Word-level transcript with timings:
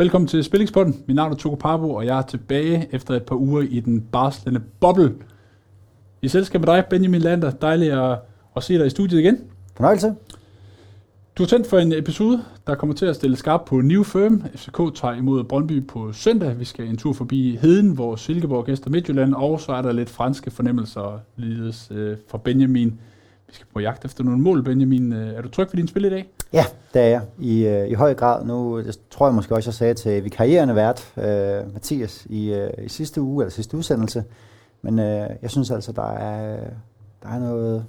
Velkommen 0.00 0.28
til 0.28 0.44
Spillingspodden. 0.44 1.04
Mit 1.06 1.16
navn 1.16 1.32
er 1.32 1.36
Toko 1.36 1.56
Parbo, 1.56 1.94
og 1.94 2.06
jeg 2.06 2.18
er 2.18 2.22
tilbage 2.22 2.88
efter 2.92 3.14
et 3.14 3.22
par 3.22 3.36
uger 3.36 3.62
i 3.62 3.80
den 3.80 4.00
barslende 4.00 4.60
boble. 4.80 5.14
I 6.22 6.28
selskab 6.28 6.60
med 6.60 6.74
dig, 6.74 6.84
Benjamin 6.90 7.20
Lander. 7.20 7.50
Dejligt 7.50 7.92
at, 7.92 8.18
at 8.56 8.62
se 8.62 8.78
dig 8.78 8.86
i 8.86 8.90
studiet 8.90 9.20
igen. 9.20 9.38
Fornøjelse. 9.76 10.14
Du 11.38 11.42
er 11.42 11.46
tændt 11.46 11.66
for 11.66 11.78
en 11.78 11.92
episode, 11.92 12.44
der 12.66 12.74
kommer 12.74 12.94
til 12.94 13.06
at 13.06 13.16
stille 13.16 13.36
skarp 13.36 13.64
på 13.66 13.80
New 13.80 14.02
Firm. 14.02 14.42
FCK 14.54 14.94
tager 14.94 15.14
imod 15.14 15.44
Brøndby 15.44 15.86
på 15.86 16.12
søndag. 16.12 16.58
Vi 16.58 16.64
skal 16.64 16.86
en 16.86 16.96
tur 16.96 17.12
forbi 17.12 17.56
Heden, 17.56 17.90
hvor 17.90 18.16
Silkeborg 18.16 18.66
gæster 18.66 18.90
Midtjylland, 18.90 19.34
og 19.34 19.60
så 19.60 19.72
er 19.72 19.82
der 19.82 19.92
lidt 19.92 20.10
franske 20.10 20.50
fornemmelser 20.50 21.20
lides 21.36 21.88
øh, 21.90 22.16
fra 22.28 22.38
Benjamin. 22.38 23.00
Vi 23.50 23.54
skal 23.54 23.66
på 23.74 23.80
jagt 23.80 24.04
efter 24.04 24.24
nogle 24.24 24.40
mål, 24.40 24.62
Benjamin. 24.62 25.12
Øh, 25.12 25.34
er 25.34 25.42
du 25.42 25.48
tryg 25.48 25.68
for 25.68 25.76
din 25.76 25.88
spil 25.88 26.04
i 26.04 26.10
dag? 26.10 26.30
Ja, 26.52 26.64
det 26.94 27.02
er 27.02 27.06
jeg. 27.06 27.22
I, 27.38 27.66
øh, 27.66 27.88
i 27.88 27.94
høj 27.94 28.14
grad. 28.14 28.44
Nu 28.44 28.82
det 28.82 28.98
tror 29.10 29.26
jeg 29.26 29.34
måske 29.34 29.54
også, 29.54 29.70
jeg 29.70 29.74
sagde 29.74 29.94
til 29.94 30.24
vikarierende 30.24 30.74
vært, 30.74 31.12
øh, 31.16 31.72
Mathias, 31.72 32.26
i, 32.30 32.52
øh, 32.52 32.70
i 32.84 32.88
sidste 32.88 33.20
uge, 33.20 33.42
eller 33.42 33.50
sidste 33.52 33.76
udsendelse. 33.76 34.24
Men 34.82 34.98
øh, 34.98 35.30
jeg 35.42 35.50
synes 35.50 35.70
altså, 35.70 35.92
der 35.92 36.12
er, 36.12 36.56
der 37.22 37.28
er 37.28 37.38
noget, 37.38 37.84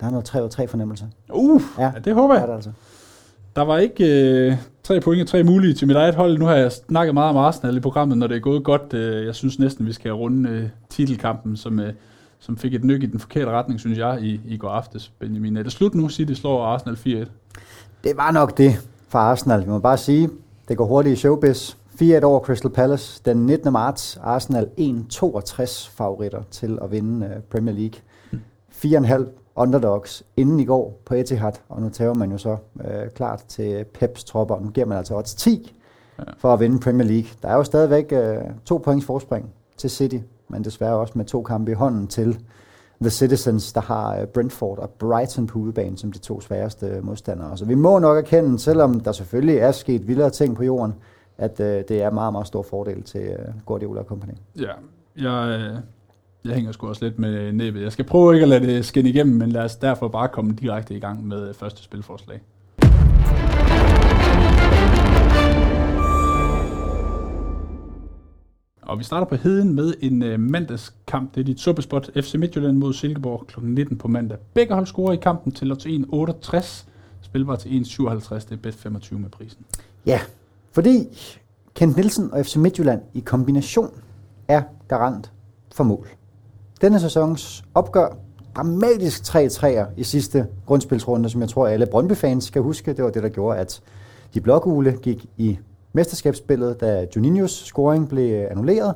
der 0.00 0.06
er 0.06 0.10
noget 0.10 0.24
3 0.24 0.42
og 0.42 0.50
3 0.50 0.68
fornemmelse. 0.68 1.06
Uh, 1.32 1.62
ja, 1.78 1.84
ja 1.84 1.92
det 2.04 2.14
håber 2.14 2.34
jeg. 2.34 2.42
Er 2.42 2.46
det 2.46 2.54
altså. 2.54 2.70
Der 3.56 3.62
var 3.62 3.78
ikke 3.78 4.04
øh, 4.04 4.56
tre 4.82 5.00
point 5.00 5.22
og 5.22 5.28
tre 5.28 5.42
mulige 5.42 5.74
til 5.74 5.86
mit 5.86 5.96
eget 5.96 6.14
hold. 6.14 6.38
Nu 6.38 6.44
har 6.44 6.54
jeg 6.54 6.72
snakket 6.72 7.14
meget 7.14 7.30
om 7.30 7.36
Arsenal 7.36 7.76
i 7.76 7.80
programmet, 7.80 8.18
når 8.18 8.26
det 8.26 8.36
er 8.36 8.40
gået 8.40 8.64
godt. 8.64 8.94
Øh, 8.94 9.26
jeg 9.26 9.34
synes 9.34 9.58
næsten, 9.58 9.86
vi 9.86 9.92
skal 9.92 10.12
runde 10.12 10.50
øh, 10.50 10.68
titelkampen, 10.90 11.56
som, 11.56 11.80
øh, 11.80 11.92
som 12.38 12.56
fik 12.56 12.74
et 12.74 12.84
nyk 12.84 13.02
i 13.02 13.06
den 13.06 13.20
forkerte 13.20 13.50
retning, 13.50 13.80
synes 13.80 13.98
jeg, 13.98 14.22
i, 14.22 14.40
i 14.44 14.56
går 14.56 14.68
aftes. 14.68 15.12
Benjamin, 15.18 15.56
er 15.56 15.62
det 15.62 15.72
slut 15.72 15.94
nu? 15.94 16.08
City 16.08 16.32
slår 16.32 16.64
Arsenal 16.64 16.96
4-1. 16.96 17.28
Det 18.04 18.16
var 18.16 18.30
nok 18.30 18.58
det 18.58 18.88
for 19.08 19.18
Arsenal. 19.18 19.64
Vi 19.64 19.70
må 19.70 19.78
bare 19.78 19.98
sige, 19.98 20.30
det 20.68 20.76
går 20.76 20.86
hurtigt 20.86 21.12
i 21.12 21.16
showbiz. 21.16 21.76
4-1 22.02 22.22
over 22.22 22.40
Crystal 22.40 22.70
Palace 22.70 23.22
den 23.24 23.46
19. 23.46 23.72
marts. 23.72 24.18
Arsenal 24.22 24.68
1-62 24.80 25.90
favoritter 25.90 26.42
til 26.50 26.78
at 26.82 26.90
vinde 26.90 27.26
uh, 27.26 27.42
Premier 27.42 27.74
League. 27.74 28.00
4,5 29.18 29.24
underdogs 29.56 30.22
inden 30.36 30.60
i 30.60 30.64
går 30.64 31.00
på 31.04 31.14
Etihad, 31.14 31.52
og 31.68 31.82
nu 31.82 31.88
tager 31.88 32.14
man 32.14 32.32
jo 32.32 32.38
så 32.38 32.56
uh, 32.74 32.84
klart 33.14 33.44
til 33.48 33.84
Peps 33.84 34.24
tropper. 34.24 34.60
Nu 34.60 34.70
giver 34.70 34.86
man 34.86 34.98
altså 34.98 35.16
odds 35.16 35.34
10 35.34 35.74
for 36.38 36.52
at 36.52 36.60
vinde 36.60 36.80
Premier 36.80 37.06
League. 37.06 37.28
Der 37.42 37.48
er 37.48 37.54
jo 37.54 37.64
stadigvæk 37.64 38.12
uh, 38.12 38.50
to 38.64 38.78
points 38.78 39.06
forspring 39.06 39.50
til 39.76 39.90
City, 39.90 40.18
men 40.48 40.64
desværre 40.64 40.94
også 40.94 41.12
med 41.16 41.24
to 41.24 41.42
kampe 41.42 41.70
i 41.70 41.74
hånden 41.74 42.06
til 42.06 42.38
The 43.00 43.10
Citizens, 43.10 43.72
der 43.72 43.80
har 43.80 44.20
øh, 44.20 44.26
Brentford 44.26 44.78
og 44.78 44.90
Brighton 44.90 45.46
på 45.46 45.58
udebane 45.58 45.98
som 45.98 46.12
de 46.12 46.18
to 46.18 46.40
sværeste 46.40 46.86
øh, 46.86 47.04
modstandere. 47.04 47.56
Så 47.56 47.64
vi 47.64 47.74
må 47.74 47.98
nok 47.98 48.16
erkende, 48.16 48.58
selvom 48.58 49.00
der 49.00 49.12
selvfølgelig 49.12 49.56
er 49.56 49.72
sket 49.72 50.08
vildere 50.08 50.30
ting 50.30 50.56
på 50.56 50.64
jorden, 50.64 50.94
at 51.38 51.60
øh, 51.60 51.84
det 51.88 52.02
er 52.02 52.10
meget, 52.10 52.32
meget 52.32 52.46
stor 52.46 52.62
fordel 52.62 53.02
til 53.02 53.20
øh, 53.20 53.38
Guardiola 53.66 54.02
Company. 54.02 54.32
Ja, 54.56 54.72
jeg, 55.16 55.60
øh, 55.60 55.78
jeg 56.44 56.54
hænger 56.54 56.72
sgu 56.72 56.88
også 56.88 57.04
lidt 57.04 57.18
med 57.18 57.52
næbet. 57.52 57.82
Jeg 57.82 57.92
skal 57.92 58.04
prøve 58.04 58.34
ikke 58.34 58.42
at 58.42 58.48
lade 58.48 58.66
det 58.66 58.84
skinne 58.84 59.10
igennem, 59.10 59.36
men 59.36 59.48
lad 59.48 59.62
os 59.62 59.76
derfor 59.76 60.08
bare 60.08 60.28
komme 60.28 60.52
direkte 60.52 60.94
i 60.94 61.00
gang 61.00 61.26
med 61.26 61.54
første 61.54 61.82
spilforslag. 61.82 62.40
Og 68.88 68.98
vi 68.98 69.04
starter 69.04 69.26
på 69.26 69.34
heden 69.34 69.74
med 69.74 69.94
en 70.00 70.22
øh, 70.22 70.40
mandagskamp. 70.40 71.34
Det 71.34 71.40
er 71.40 71.44
dit 71.44 71.60
suppespot 71.60 72.10
FC 72.14 72.34
Midtjylland 72.34 72.76
mod 72.76 72.92
Silkeborg 72.92 73.46
kl. 73.46 73.60
19 73.62 73.98
på 73.98 74.08
mandag. 74.08 74.38
Begge 74.54 74.74
hold 74.74 74.86
scorer 74.86 75.12
i 75.12 75.16
kampen 75.16 75.52
til 75.52 75.72
1,68. 75.72 76.84
Spilbar 77.20 77.56
til 77.56 77.68
1,57. 77.68 78.34
Det 78.34 78.52
er 78.52 78.56
bedst 78.62 78.78
25 78.78 79.18
med 79.18 79.28
prisen. 79.28 79.64
Ja, 80.06 80.20
fordi 80.72 81.08
Kent 81.74 81.96
Nielsen 81.96 82.32
og 82.32 82.46
FC 82.46 82.56
Midtjylland 82.56 83.00
i 83.14 83.20
kombination 83.20 83.90
er 84.48 84.62
garant 84.88 85.32
for 85.74 85.84
mål. 85.84 86.08
Denne 86.80 87.00
sæsons 87.00 87.64
opgør 87.74 88.16
dramatisk 88.56 89.22
3-3'er 89.22 89.86
i 89.96 90.02
sidste 90.02 90.46
grundspilsrunde, 90.66 91.30
som 91.30 91.40
jeg 91.40 91.48
tror 91.48 91.66
alle 91.66 91.86
Brøndby-fans 91.86 92.44
skal 92.44 92.62
huske. 92.62 92.92
Det 92.92 93.04
var 93.04 93.10
det, 93.10 93.22
der 93.22 93.28
gjorde, 93.28 93.58
at 93.58 93.80
de 94.34 94.40
blågule 94.40 94.98
gik 95.02 95.26
i 95.36 95.58
mesterskabsspillet, 95.92 96.80
da 96.80 97.06
Juninhos 97.16 97.50
scoring 97.50 98.08
blev 98.08 98.32
øh, 98.32 98.50
annulleret. 98.50 98.94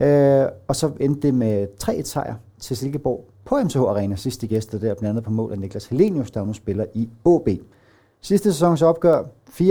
Øh, 0.00 0.46
og 0.68 0.76
så 0.76 0.90
endte 1.00 1.20
det 1.20 1.34
med 1.34 1.66
3-1 1.84 2.02
sejr 2.02 2.34
til 2.60 2.76
Silkeborg 2.76 3.24
på 3.44 3.60
MCH 3.64 3.78
Arena 3.78 4.16
sidste 4.16 4.46
gæster 4.46 4.78
der, 4.78 4.94
blandt 4.94 5.10
andet 5.10 5.24
på 5.24 5.30
mål 5.30 5.52
af 5.52 5.58
Niklas 5.58 5.86
Helenius, 5.86 6.30
der 6.30 6.44
nu 6.44 6.52
spiller 6.52 6.84
i 6.94 7.08
AB. 7.26 7.48
Sidste 8.20 8.52
sæsons 8.52 8.82
opgør 8.82 9.22
4-1, 9.50 9.52
3-2, 9.52 9.62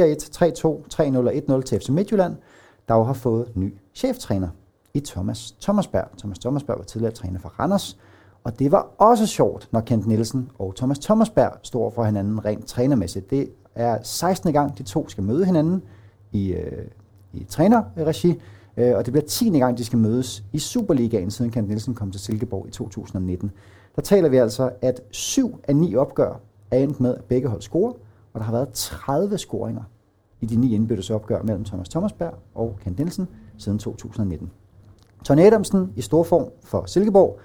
3-0 0.94 1.18
og 1.18 1.34
1-0 1.34 1.62
til 1.62 1.80
FC 1.80 1.90
Midtjylland, 1.90 2.36
der 2.88 2.96
jo 2.96 3.04
har 3.04 3.14
fået 3.14 3.52
ny 3.56 3.74
cheftræner 3.94 4.50
i 4.94 5.00
Thomas 5.00 5.52
Thomasberg. 5.62 6.08
Thomas 6.18 6.40
Thomasberg 6.40 6.78
var 6.78 6.84
tidligere 6.84 7.14
træner 7.14 7.40
for 7.40 7.50
Randers, 7.50 7.98
og 8.44 8.60
det 8.60 8.72
var 8.72 8.88
også 8.98 9.28
sjovt, 9.28 9.70
når 9.72 9.82
Kent 9.82 10.08
Nielsen 10.08 10.50
og 10.60 10.76
Thomas 10.76 11.00
Thomasberg 11.00 11.52
står 11.64 11.90
for 11.90 12.04
hinanden 12.04 12.46
rent 12.46 12.68
trænermæssigt. 12.68 13.30
Det 13.30 13.50
er 13.76 13.98
16. 14.04 14.54
gang, 14.54 14.78
de 14.78 14.84
to 14.84 15.10
skal 15.10 15.24
møde 15.24 15.46
hinanden 15.46 15.84
i, 16.36 16.54
øh, 16.54 16.86
i 17.34 17.44
trænerregi, 17.44 18.42
øh, 18.78 18.96
og 18.96 19.06
det 19.06 19.14
bliver 19.14 19.26
10. 19.26 19.60
gang, 19.60 19.78
de 19.78 19.86
skal 19.86 20.00
mødes 20.00 20.44
i 20.54 20.60
Superligaen, 20.60 21.32
siden 21.32 21.52
Kent 21.52 21.68
Nielsen 21.68 21.94
kom 21.94 22.12
til 22.12 22.22
Silkeborg 22.22 22.68
i 22.68 22.72
2019. 22.72 23.52
Der 23.96 24.02
taler 24.02 24.30
vi 24.30 24.38
altså, 24.38 24.72
at 24.82 25.02
syv 25.12 25.60
af 25.68 25.76
ni 25.76 25.96
opgør 25.96 26.40
er 26.72 26.78
endt 26.78 27.00
med, 27.00 27.16
at 27.16 27.24
begge 27.24 27.48
hold 27.48 27.62
scorer, 27.62 27.94
og 28.34 28.40
der 28.40 28.44
har 28.44 28.52
været 28.52 28.70
30 28.74 29.38
scoringer 29.38 29.84
i 30.42 30.46
de 30.46 30.56
ni 30.56 30.76
indbyttes 30.76 31.10
opgør 31.10 31.42
mellem 31.42 31.64
Thomas 31.64 31.90
Thomasberg 31.90 32.34
og 32.56 32.78
Kent 32.84 32.98
Nielsen 32.98 33.28
siden 33.58 33.80
2019. 33.80 34.52
Tony 35.24 35.42
Adamsen 35.42 35.94
i 35.96 36.02
stor 36.02 36.24
form 36.24 36.46
for 36.64 36.84
Silkeborg. 36.86 37.40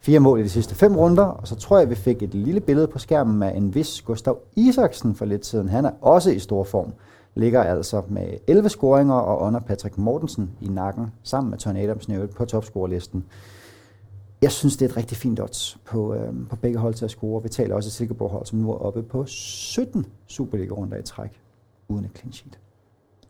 Fire 0.00 0.20
mål 0.20 0.40
i 0.40 0.42
de 0.42 0.48
sidste 0.48 0.74
fem 0.74 0.96
runder, 0.96 1.22
og 1.22 1.48
så 1.48 1.54
tror 1.54 1.78
jeg, 1.78 1.90
vi 1.90 1.94
fik 1.94 2.22
et 2.22 2.34
lille 2.34 2.60
billede 2.60 2.86
på 2.86 2.98
skærmen 2.98 3.42
af 3.42 3.56
en 3.56 3.74
vis 3.74 4.02
Gustav 4.02 4.38
Isaksen 4.56 5.14
for 5.14 5.24
lidt 5.24 5.46
siden. 5.46 5.68
Han 5.68 5.84
er 5.84 5.90
også 6.00 6.30
i 6.30 6.38
stor 6.38 6.64
form. 6.64 6.92
Ligger 7.40 7.62
altså 7.62 8.02
med 8.08 8.28
11 8.46 8.68
scoringer 8.68 9.14
og 9.14 9.40
under 9.40 9.60
Patrick 9.60 9.98
Mortensen 9.98 10.50
i 10.60 10.68
nakken, 10.68 11.06
sammen 11.22 11.50
med 11.50 11.58
Tony 11.58 11.78
Adams 11.78 12.08
på 12.36 12.44
topscorerlisten. 12.44 13.24
Jeg 14.42 14.52
synes, 14.52 14.76
det 14.76 14.86
er 14.86 14.90
et 14.90 14.96
rigtig 14.96 15.16
fint 15.16 15.40
odds 15.40 15.78
på, 15.84 16.14
øh, 16.14 16.32
på 16.50 16.56
begge 16.56 16.78
hold 16.78 16.94
til 16.94 17.04
at 17.04 17.10
score. 17.10 17.42
Vi 17.42 17.48
taler 17.48 17.74
også 17.74 17.88
et 17.88 17.92
Silkeborg-hold, 17.92 18.46
som 18.46 18.58
nu 18.58 18.70
er 18.70 18.74
oppe 18.76 19.02
på 19.02 19.24
17 19.26 20.06
Superliga-runder 20.26 20.96
i 20.96 21.02
træk, 21.02 21.30
uden 21.88 22.04
et 22.04 22.10
clean 22.18 22.32
sheet. 22.32 22.58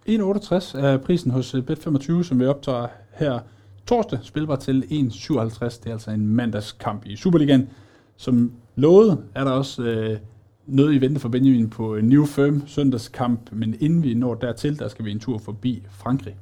1,68 0.09 0.78
er 0.78 0.99
prisen 0.99 1.31
hos 1.31 1.54
øh, 1.54 1.62
Bet25, 1.70 2.22
som 2.22 2.41
vi 2.41 2.47
optager 2.47 2.87
her 3.12 3.41
torsdag. 3.87 4.19
Spilbar 4.22 4.56
til 4.56 4.82
1,57. 4.82 5.65
Det 5.65 5.87
er 5.87 5.93
altså 5.93 6.10
en 6.10 6.26
mandagskamp 6.26 7.06
i 7.06 7.16
Superligaen. 7.16 7.69
Som 8.16 8.53
lovet 8.76 9.25
er 9.34 9.44
der 9.44 9.50
også 9.50 9.82
øh, 9.82 10.19
noget 10.66 10.94
i 10.94 11.00
vente 11.00 11.21
for 11.21 11.28
Benjamin 11.28 11.71
på 11.71 11.98
New 12.03 12.25
Firm 12.25 12.62
søndagskamp, 12.66 13.53
men 13.53 13.76
inden 13.81 14.03
vi 14.03 14.15
når 14.15 14.34
dertil, 14.34 14.78
der 14.78 14.88
skal 14.88 15.04
vi 15.04 15.10
en 15.10 15.21
tur 15.21 15.38
forbi 15.38 15.82
Frankrig. 15.91 16.37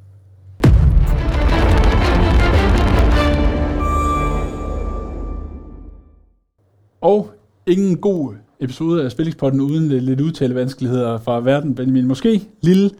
Og 7.00 7.30
ingen 7.66 7.96
god 7.96 8.34
episode 8.60 9.04
af 9.04 9.10
Spillingspodden 9.10 9.60
uden 9.60 9.88
lidt 9.88 10.20
udtalevanskeligheder 10.20 11.18
fra 11.18 11.40
verden, 11.40 11.74
Benjamin. 11.74 12.06
Måske 12.06 12.48
lille 12.60 12.90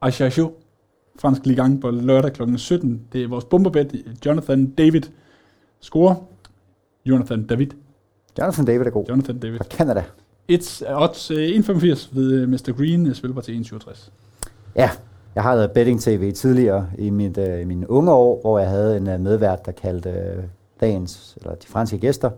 Ajaccio, 0.00 0.52
fransk 1.18 1.46
ligang 1.46 1.80
på 1.80 1.90
lørdag 1.90 2.32
kl. 2.32 2.56
17. 2.56 3.02
Det 3.12 3.22
er 3.22 3.28
vores 3.28 3.44
bomberbed, 3.44 3.86
Jonathan 4.26 4.66
David 4.66 5.02
scorer. 5.80 6.14
Jonathan 7.06 7.46
David. 7.46 7.68
Jonathan 8.38 8.64
David 8.64 8.86
er 8.86 8.90
god. 8.90 9.04
Jonathan 9.08 9.38
David. 9.38 9.58
Fra 9.58 9.64
Canada. 9.64 10.04
Et 10.50 10.82
odds 10.88 11.30
1,85 11.30 12.08
ved 12.12 12.46
Mr. 12.46 12.72
Green, 12.76 13.14
spiller 13.14 13.40
til 13.40 13.66
1,67. 13.72 14.10
Ja, 14.76 14.90
jeg 15.34 15.42
har 15.42 15.54
lavet 15.54 15.70
betting 15.70 16.00
tv 16.00 16.32
tidligere 16.32 16.86
i 16.98 17.10
mit, 17.10 17.38
uh, 17.38 17.66
mine 17.66 17.90
unge 17.90 18.12
år, 18.12 18.40
hvor 18.40 18.58
jeg 18.58 18.68
havde 18.68 18.96
en 18.96 19.06
uh, 19.06 19.20
medvært, 19.20 19.66
der 19.66 19.72
kaldte 19.72 20.34
uh, 20.38 20.44
dagens, 20.80 21.38
eller 21.40 21.54
de 21.54 21.66
franske 21.66 21.98
gæster, 21.98 22.30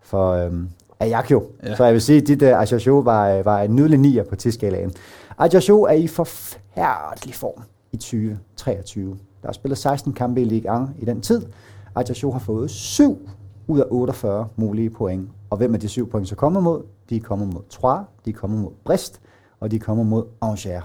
for 0.00 0.46
um, 0.46 0.68
Ajaccio. 1.00 1.42
Ja. 1.62 1.76
Så 1.76 1.84
jeg 1.84 1.92
vil 1.92 2.02
sige, 2.02 2.20
at 2.20 2.26
dit 2.26 2.42
uh, 2.42 2.48
Ajaccio 2.48 2.98
var, 2.98 3.42
var 3.42 3.62
en 3.62 3.76
nydelig 3.76 3.98
nier 3.98 4.24
på 4.24 4.36
tidsskalaen. 4.36 4.92
Ajaccio 5.38 5.82
er 5.82 5.92
i 5.92 6.06
forfærdelig 6.06 7.34
form 7.34 7.62
i 7.92 7.96
2023. 7.96 9.16
Der 9.42 9.48
er 9.48 9.52
spillet 9.52 9.78
16 9.78 10.12
kampe 10.12 10.40
i 10.40 10.44
Ligue 10.44 10.82
1 10.82 10.88
i 10.98 11.04
den 11.04 11.20
tid. 11.20 11.42
Ajaccio 11.94 12.30
har 12.30 12.38
fået 12.38 12.70
7 12.70 13.28
ud 13.66 13.80
af 13.80 13.84
48 13.90 14.48
mulige 14.56 14.90
point. 14.90 15.28
Og 15.50 15.56
hvem 15.56 15.74
er 15.74 15.78
de 15.78 15.88
syv 15.88 16.10
point 16.10 16.28
så 16.28 16.34
kommer 16.34 16.60
mod? 16.60 16.82
De 17.10 17.20
kommer 17.20 17.46
mod 17.46 17.62
Troyes, 17.70 18.06
de 18.24 18.32
kommer 18.32 18.58
mod 18.58 18.72
Brest, 18.84 19.20
og 19.60 19.70
de 19.70 19.78
kommer 19.78 20.04
mod 20.04 20.24
Angers. 20.40 20.84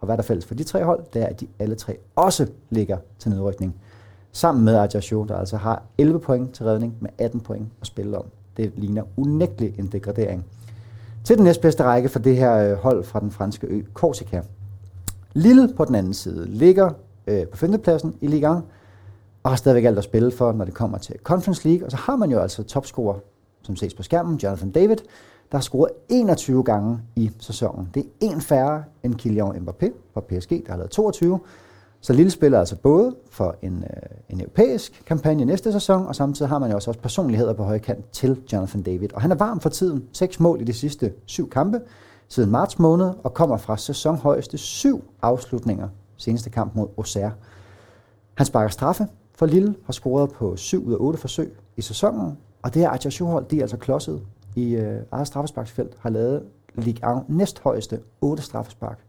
Og 0.00 0.06
hvad 0.06 0.14
er 0.14 0.16
der 0.16 0.22
fælles 0.22 0.46
for 0.46 0.54
de 0.54 0.64
tre 0.64 0.84
hold? 0.84 1.04
Det 1.12 1.22
er, 1.22 1.26
at 1.26 1.40
de 1.40 1.46
alle 1.58 1.74
tre 1.74 1.98
også 2.16 2.46
ligger 2.70 2.98
til 3.18 3.30
nedrykning. 3.30 3.76
Sammen 4.32 4.64
med 4.64 4.74
Ajaccio, 4.74 5.24
der 5.24 5.36
altså 5.36 5.56
har 5.56 5.82
11 5.98 6.20
point 6.20 6.54
til 6.54 6.64
redning 6.64 6.96
med 7.00 7.10
18 7.18 7.40
point 7.40 7.68
at 7.80 7.86
spille 7.86 8.18
om. 8.18 8.24
Det 8.56 8.72
ligner 8.76 9.02
unægteligt 9.16 9.78
en 9.78 9.86
degradering. 9.86 10.44
Til 11.24 11.36
den 11.36 11.44
næstbedste 11.44 11.84
række 11.84 12.08
for 12.08 12.18
det 12.18 12.36
her 12.36 12.56
øh, 12.56 12.76
hold 12.76 13.04
fra 13.04 13.20
den 13.20 13.30
franske 13.30 13.66
ø 13.66 13.82
Korsika. 13.92 14.40
Lille 15.32 15.74
på 15.76 15.84
den 15.84 15.94
anden 15.94 16.14
side 16.14 16.46
ligger 16.48 16.90
øh, 17.26 17.46
på 17.46 17.56
femtepladsen 17.56 18.14
i 18.20 18.26
Ligue 18.26 18.56
1, 18.56 18.62
og 19.42 19.50
har 19.50 19.56
stadigvæk 19.56 19.84
alt 19.84 19.98
at 19.98 20.04
spille 20.04 20.30
for, 20.30 20.52
når 20.52 20.64
det 20.64 20.74
kommer 20.74 20.98
til 20.98 21.16
Conference 21.22 21.68
League. 21.68 21.86
Og 21.86 21.90
så 21.90 21.96
har 21.96 22.16
man 22.16 22.30
jo 22.30 22.38
altså 22.38 22.62
topscorer, 22.62 23.18
som 23.62 23.76
ses 23.76 23.94
på 23.94 24.02
skærmen, 24.02 24.36
Jonathan 24.36 24.70
David, 24.70 24.96
der 25.54 25.58
har 25.58 25.62
scoret 25.62 25.90
21 26.08 26.64
gange 26.64 26.98
i 27.16 27.30
sæsonen. 27.38 27.88
Det 27.94 28.02
er 28.02 28.26
en 28.26 28.40
færre 28.40 28.84
end 29.02 29.14
Kylian 29.14 29.46
Mbappé 29.46 29.92
fra 30.14 30.20
PSG, 30.20 30.50
der 30.50 30.70
har 30.70 30.76
lavet 30.76 30.90
22. 30.90 31.40
Så 32.00 32.12
Lille 32.12 32.30
spiller 32.30 32.58
altså 32.58 32.76
både 32.76 33.16
for 33.30 33.56
en, 33.62 33.84
øh, 33.84 34.18
en 34.28 34.40
europæisk 34.40 35.02
kampagne 35.06 35.44
næste 35.44 35.72
sæson, 35.72 36.06
og 36.06 36.16
samtidig 36.16 36.48
har 36.48 36.58
man 36.58 36.70
jo 36.70 36.76
også, 36.76 36.90
også 36.90 37.00
personligheder 37.00 37.52
på 37.52 37.64
højre 37.64 37.78
kant 37.78 38.10
til 38.12 38.42
Jonathan 38.52 38.82
David. 38.82 39.14
Og 39.14 39.22
han 39.22 39.30
er 39.30 39.34
varm 39.34 39.60
for 39.60 39.68
tiden. 39.68 40.04
Seks 40.12 40.40
mål 40.40 40.60
i 40.60 40.64
de 40.64 40.72
sidste 40.72 41.12
syv 41.26 41.50
kampe 41.50 41.80
siden 42.28 42.50
marts 42.50 42.78
måned, 42.78 43.12
og 43.22 43.34
kommer 43.34 43.56
fra 43.56 43.76
sæsonhøjeste 43.76 44.58
syv 44.58 45.04
afslutninger 45.22 45.88
seneste 46.16 46.50
kamp 46.50 46.74
mod 46.74 46.88
Auxerre. 46.98 47.32
Han 48.34 48.46
sparker 48.46 48.68
straffe 48.68 49.06
for 49.34 49.46
Lille, 49.46 49.74
har 49.84 49.92
scoret 49.92 50.30
på 50.30 50.56
7 50.56 50.86
ud 50.86 50.92
af 50.92 50.96
8 51.00 51.18
forsøg 51.18 51.56
i 51.76 51.82
sæsonen, 51.82 52.38
og 52.62 52.74
det 52.74 52.82
her 52.82 52.90
Ajax-hold, 52.90 53.44
de 53.44 53.56
er 53.58 53.60
altså 53.60 53.76
klodset 53.76 54.22
i 54.54 54.74
øh, 54.74 55.02
eget 55.12 55.26
straffesparksfelt, 55.26 55.96
har 56.00 56.10
lavet 56.10 56.42
Ligue 56.74 57.16
1 57.16 57.24
næsthøjeste 57.28 58.00
8 58.20 58.42
straffespark. 58.42 59.04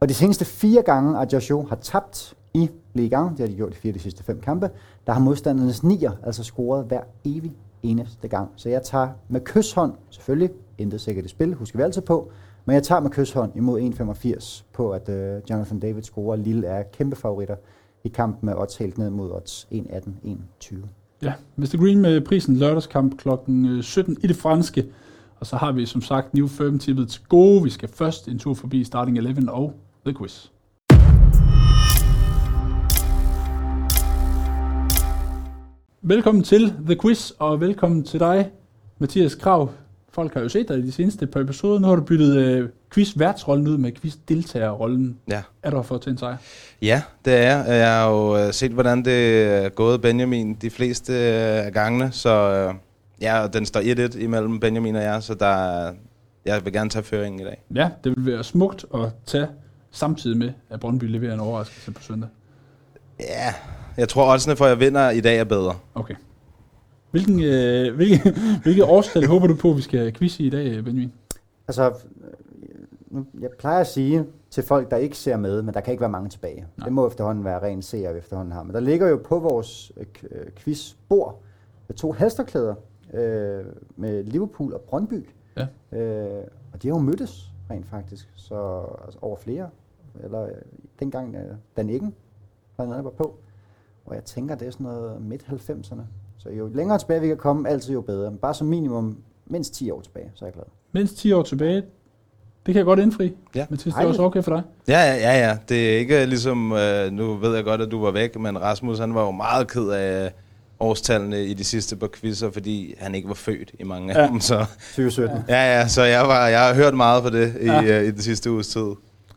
Og 0.00 0.08
de 0.08 0.14
seneste 0.14 0.44
fire 0.44 0.82
gange, 0.82 1.20
at 1.20 1.32
Joshua 1.32 1.64
har 1.68 1.76
tabt 1.76 2.34
i 2.54 2.70
Ligue 2.94 3.26
1, 3.26 3.30
det 3.30 3.38
har 3.40 3.46
de 3.46 3.54
gjort 3.56 3.72
i 3.72 3.76
fire 3.76 3.90
af 3.90 3.94
de 3.94 4.00
sidste 4.00 4.24
fem 4.24 4.40
kampe, 4.40 4.70
der 5.06 5.12
har 5.12 5.20
modstandernes 5.20 5.82
nier 5.82 6.12
altså 6.22 6.44
scoret 6.44 6.84
hver 6.84 7.02
evig 7.24 7.56
eneste 7.82 8.28
gang. 8.28 8.50
Så 8.56 8.68
jeg 8.68 8.82
tager 8.82 9.08
med 9.28 9.40
kysshånd, 9.40 9.92
selvfølgelig, 10.10 10.50
intet 10.78 11.00
sikkert 11.00 11.24
i 11.24 11.28
spil, 11.28 11.54
husker 11.54 11.78
vi 11.78 11.82
altid 11.82 12.02
på, 12.02 12.30
men 12.64 12.74
jeg 12.74 12.82
tager 12.82 13.00
med 13.00 13.10
kysshånd 13.10 13.56
imod 13.56 13.80
1,85 13.80 14.64
på, 14.72 14.90
at 14.90 15.08
øh, 15.08 15.42
Jonathan 15.50 15.80
David 15.80 16.02
scorer. 16.02 16.36
Lille 16.36 16.66
er 16.66 16.82
kæmpe 16.82 17.16
favoritter 17.16 17.56
i 18.04 18.08
kampen 18.08 18.46
med 18.46 18.54
odds 18.56 18.76
helt 18.76 18.98
ned 18.98 19.10
mod 19.10 19.30
odds 19.32 19.68
1,18-1,20. 19.72 20.76
Ja, 21.22 21.32
Mr. 21.56 21.76
Green 21.76 22.00
med 22.00 22.20
prisen 22.20 22.56
lørdagskamp 22.56 23.18
kl. 23.18 23.28
17 23.82 24.12
øh, 24.12 24.24
i 24.24 24.26
det 24.26 24.36
franske. 24.36 24.86
Og 25.36 25.46
så 25.46 25.56
har 25.56 25.72
vi 25.72 25.86
som 25.86 26.02
sagt 26.02 26.34
New 26.34 26.46
Firm 26.46 26.78
tippet 26.78 27.08
til 27.08 27.22
gode. 27.28 27.62
Vi 27.62 27.70
skal 27.70 27.88
først 27.88 28.28
en 28.28 28.38
tur 28.38 28.54
forbi 28.54 28.84
Starting 28.84 29.18
11 29.18 29.52
og 29.52 29.74
The 30.06 30.14
Quiz. 30.14 30.46
Velkommen 36.02 36.44
til 36.44 36.74
The 36.86 36.96
Quiz, 37.02 37.30
og 37.38 37.60
velkommen 37.60 38.04
til 38.04 38.20
dig, 38.20 38.50
Mathias 38.98 39.34
Krav. 39.34 39.70
Folk 40.08 40.34
har 40.34 40.40
jo 40.40 40.48
set 40.48 40.68
dig 40.68 40.78
i 40.78 40.82
de 40.82 40.92
seneste 40.92 41.26
par 41.26 41.40
episoder. 41.40 41.78
Nu 41.78 41.86
har 41.86 41.96
du 41.96 42.02
byttet 42.02 42.36
øh, 42.36 42.68
quiz-værtsrollen 42.94 43.68
ud 43.68 43.78
med 43.78 43.92
quiz-deltagerrollen. 43.92 45.18
Ja. 45.28 45.42
Er 45.62 45.70
du 45.70 45.82
for 45.82 45.98
til 45.98 46.10
en 46.12 46.18
sejr? 46.18 46.36
Ja, 46.82 47.02
det 47.24 47.32
er 47.32 47.38
jeg. 47.38 47.64
Jeg 47.68 47.94
har 47.94 48.10
jo 48.10 48.36
øh, 48.38 48.52
set, 48.52 48.70
hvordan 48.72 49.04
det 49.04 49.42
er 49.64 49.68
gået 49.68 50.02
Benjamin 50.02 50.54
de 50.54 50.70
fleste 50.70 51.12
øh, 51.12 51.66
af 51.66 51.72
gangene, 51.72 52.12
så 52.12 52.30
øh, 52.52 52.74
ja, 53.20 53.40
og 53.42 53.52
den 53.54 53.66
står 53.66 53.80
1-1 54.14 54.18
imellem 54.18 54.60
Benjamin 54.60 54.96
og 54.96 55.02
jeg, 55.02 55.22
så 55.22 55.34
der, 55.34 55.46
er- 55.46 55.92
jeg 56.44 56.64
vil 56.64 56.72
gerne 56.72 56.90
tage 56.90 57.02
føringen 57.02 57.40
i 57.40 57.44
dag. 57.44 57.62
Ja, 57.74 57.88
det 58.04 58.16
vil 58.16 58.26
være 58.32 58.44
smukt 58.44 58.84
at 58.94 59.00
tage 59.26 59.46
samtidig 59.90 60.36
med, 60.38 60.50
at 60.70 60.80
Brøndby 60.80 61.04
leverer 61.04 61.34
en 61.34 61.40
overraskelse 61.40 61.90
på 61.92 62.02
søndag. 62.02 62.28
Ja, 63.20 63.54
jeg 63.96 64.08
tror 64.08 64.32
oddsene 64.32 64.56
for, 64.56 64.64
at 64.64 64.70
jeg 64.70 64.80
vinder 64.80 65.10
i 65.10 65.20
dag 65.20 65.38
er 65.38 65.44
bedre. 65.44 65.74
Okay. 65.94 66.14
Hvilken, 67.10 67.42
øh, 67.42 67.94
hvilke, 67.96 68.34
hvilke 68.62 68.84
årstal 68.84 69.26
håber 69.26 69.46
du 69.46 69.54
på, 69.54 69.72
vi 69.72 69.82
skal 69.82 70.12
quizze 70.12 70.42
i 70.42 70.50
dag, 70.50 70.84
Benjamin? 70.84 71.12
Altså, 71.68 71.92
nu- 73.12 73.26
jeg 73.40 73.50
plejer 73.58 73.80
at 73.80 73.86
sige 73.86 74.26
til 74.50 74.62
folk, 74.62 74.90
der 74.90 74.96
ikke 74.96 75.16
ser 75.18 75.36
med, 75.36 75.62
men 75.62 75.74
der 75.74 75.80
kan 75.80 75.92
ikke 75.92 76.00
være 76.00 76.10
mange 76.10 76.28
tilbage. 76.28 76.66
Nej. 76.76 76.84
Det 76.84 76.92
må 76.92 77.06
efterhånden 77.06 77.44
være 77.44 77.62
ren 77.62 77.82
seer, 77.82 78.12
vi 78.12 78.18
efterhånden 78.18 78.52
har. 78.52 78.62
Men 78.62 78.74
der 78.74 78.80
ligger 78.80 79.08
jo 79.08 79.20
på 79.24 79.38
vores 79.38 79.92
øh, 79.96 80.06
øh, 80.30 80.46
quizbord 80.56 81.42
to 81.96 82.12
halsterklæder 82.12 82.74
øh, 83.14 83.64
med 83.96 84.24
Liverpool 84.24 84.74
og 84.74 84.80
Brøndby. 84.80 85.28
Ja. 85.56 85.66
Øh, 85.98 86.44
og 86.72 86.82
de 86.82 86.88
har 86.88 86.94
jo 86.94 87.00
mødtes 87.00 87.52
rent 87.70 87.86
faktisk, 87.86 88.32
så 88.36 88.86
altså, 89.04 89.18
over 89.22 89.36
flere. 89.36 89.70
Eller 90.24 90.42
øh, 90.42 90.50
dengang 91.00 91.34
øh, 91.34 91.56
Dan 91.76 91.90
Eggen 91.90 92.14
var 92.78 93.10
på. 93.10 93.38
Og 94.04 94.14
jeg 94.14 94.24
tænker, 94.24 94.54
det 94.54 94.66
er 94.66 94.70
sådan 94.70 94.84
noget 94.84 95.22
midt-90'erne. 95.22 96.00
Så 96.38 96.50
jo 96.50 96.66
længere 96.66 96.98
tilbage 96.98 97.20
vi 97.20 97.26
kan 97.28 97.36
komme, 97.36 97.68
altid 97.68 97.92
jo 97.92 98.00
bedre. 98.00 98.30
Men 98.30 98.38
bare 98.38 98.54
som 98.54 98.66
minimum 98.66 99.22
mindst 99.46 99.74
10 99.74 99.90
år 99.90 100.00
tilbage, 100.00 100.30
så 100.34 100.44
er 100.44 100.46
jeg 100.46 100.54
glad. 100.54 100.64
Mindst 100.92 101.16
10 101.16 101.32
år 101.32 101.42
tilbage. 101.42 101.82
Det 102.66 102.74
kan 102.74 102.76
jeg 102.78 102.84
godt 102.84 102.98
indfri. 103.00 103.32
Ja. 103.54 103.66
Mathias, 103.70 103.94
det 103.94 104.02
er 104.02 104.06
også 104.08 104.22
okay 104.22 104.42
for 104.42 104.50
dig. 104.54 104.62
Ja, 104.88 105.00
ja, 105.00 105.14
ja, 105.14 105.48
ja. 105.48 105.56
Det 105.68 105.94
er 105.94 105.98
ikke 105.98 106.26
ligesom, 106.26 106.72
øh, 106.72 107.12
nu 107.12 107.34
ved 107.34 107.54
jeg 107.54 107.64
godt, 107.64 107.80
at 107.80 107.90
du 107.90 108.04
var 108.04 108.10
væk, 108.10 108.38
men 108.38 108.60
Rasmus 108.62 108.98
han 108.98 109.14
var 109.14 109.24
jo 109.24 109.30
meget 109.30 109.68
ked 109.68 109.88
af 109.88 110.24
øh, 110.24 110.30
årstallene 110.80 111.44
i 111.44 111.54
de 111.54 111.64
sidste 111.64 111.96
par 111.96 112.08
quizzer, 112.20 112.50
fordi 112.50 112.94
han 112.98 113.14
ikke 113.14 113.28
var 113.28 113.34
født 113.34 113.70
i 113.80 113.84
mange 113.84 114.14
af 114.16 114.22
Ja. 114.22 114.28
dem. 114.28 114.40
Så, 114.40 114.64
2017. 114.96 115.38
Ja. 115.48 115.78
ja, 115.80 115.88
så 115.88 116.02
jeg, 116.02 116.22
var, 116.28 116.46
jeg 116.48 116.60
har 116.60 116.74
hørt 116.74 116.94
meget 116.94 117.22
på 117.22 117.30
det 117.30 117.52
i, 117.60 117.66
Ja. 117.66 118.00
øh, 118.00 118.04
i 118.08 118.10
det 118.10 118.22
sidste 118.24 118.50
uges 118.50 118.68
tid. 118.68 118.86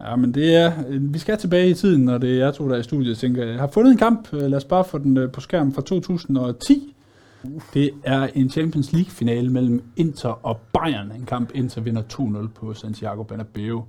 Ja, 0.01 0.16
men 0.16 0.33
det 0.33 0.56
er, 0.56 0.72
øh, 0.89 1.13
vi 1.13 1.19
skal 1.19 1.38
tilbage 1.38 1.69
i 1.69 1.74
tiden, 1.74 2.01
når 2.06 2.18
det 2.18 2.30
er 2.39 2.45
jeg 2.45 2.54
to, 2.54 2.69
der 2.69 2.75
er 2.75 2.80
i 2.80 2.83
studiet. 2.83 3.10
Jeg 3.10 3.18
tænker, 3.18 3.45
jeg 3.45 3.60
har 3.60 3.68
fundet 3.68 3.92
en 3.92 3.98
kamp, 3.98 4.27
øh, 4.33 4.42
lad 4.42 4.54
os 4.57 4.63
bare 4.66 4.83
få 4.86 4.98
den 4.98 5.30
på 5.33 5.42
skærmen 5.42 5.74
fra 5.74 5.81
2010. 5.81 6.94
Det 7.74 7.92
er 8.03 8.27
en 8.36 8.50
Champions 8.50 8.94
League-finale 8.94 9.50
mellem 9.50 9.83
Inter 9.95 10.45
og 10.45 10.57
Bayern. 10.74 11.12
En 11.12 11.25
kamp, 11.25 11.51
Inter 11.53 11.81
vinder 11.81 12.01
2-0 12.13 12.47
på 12.47 12.74
Santiago 12.74 13.24
Bernabeu 13.24 13.83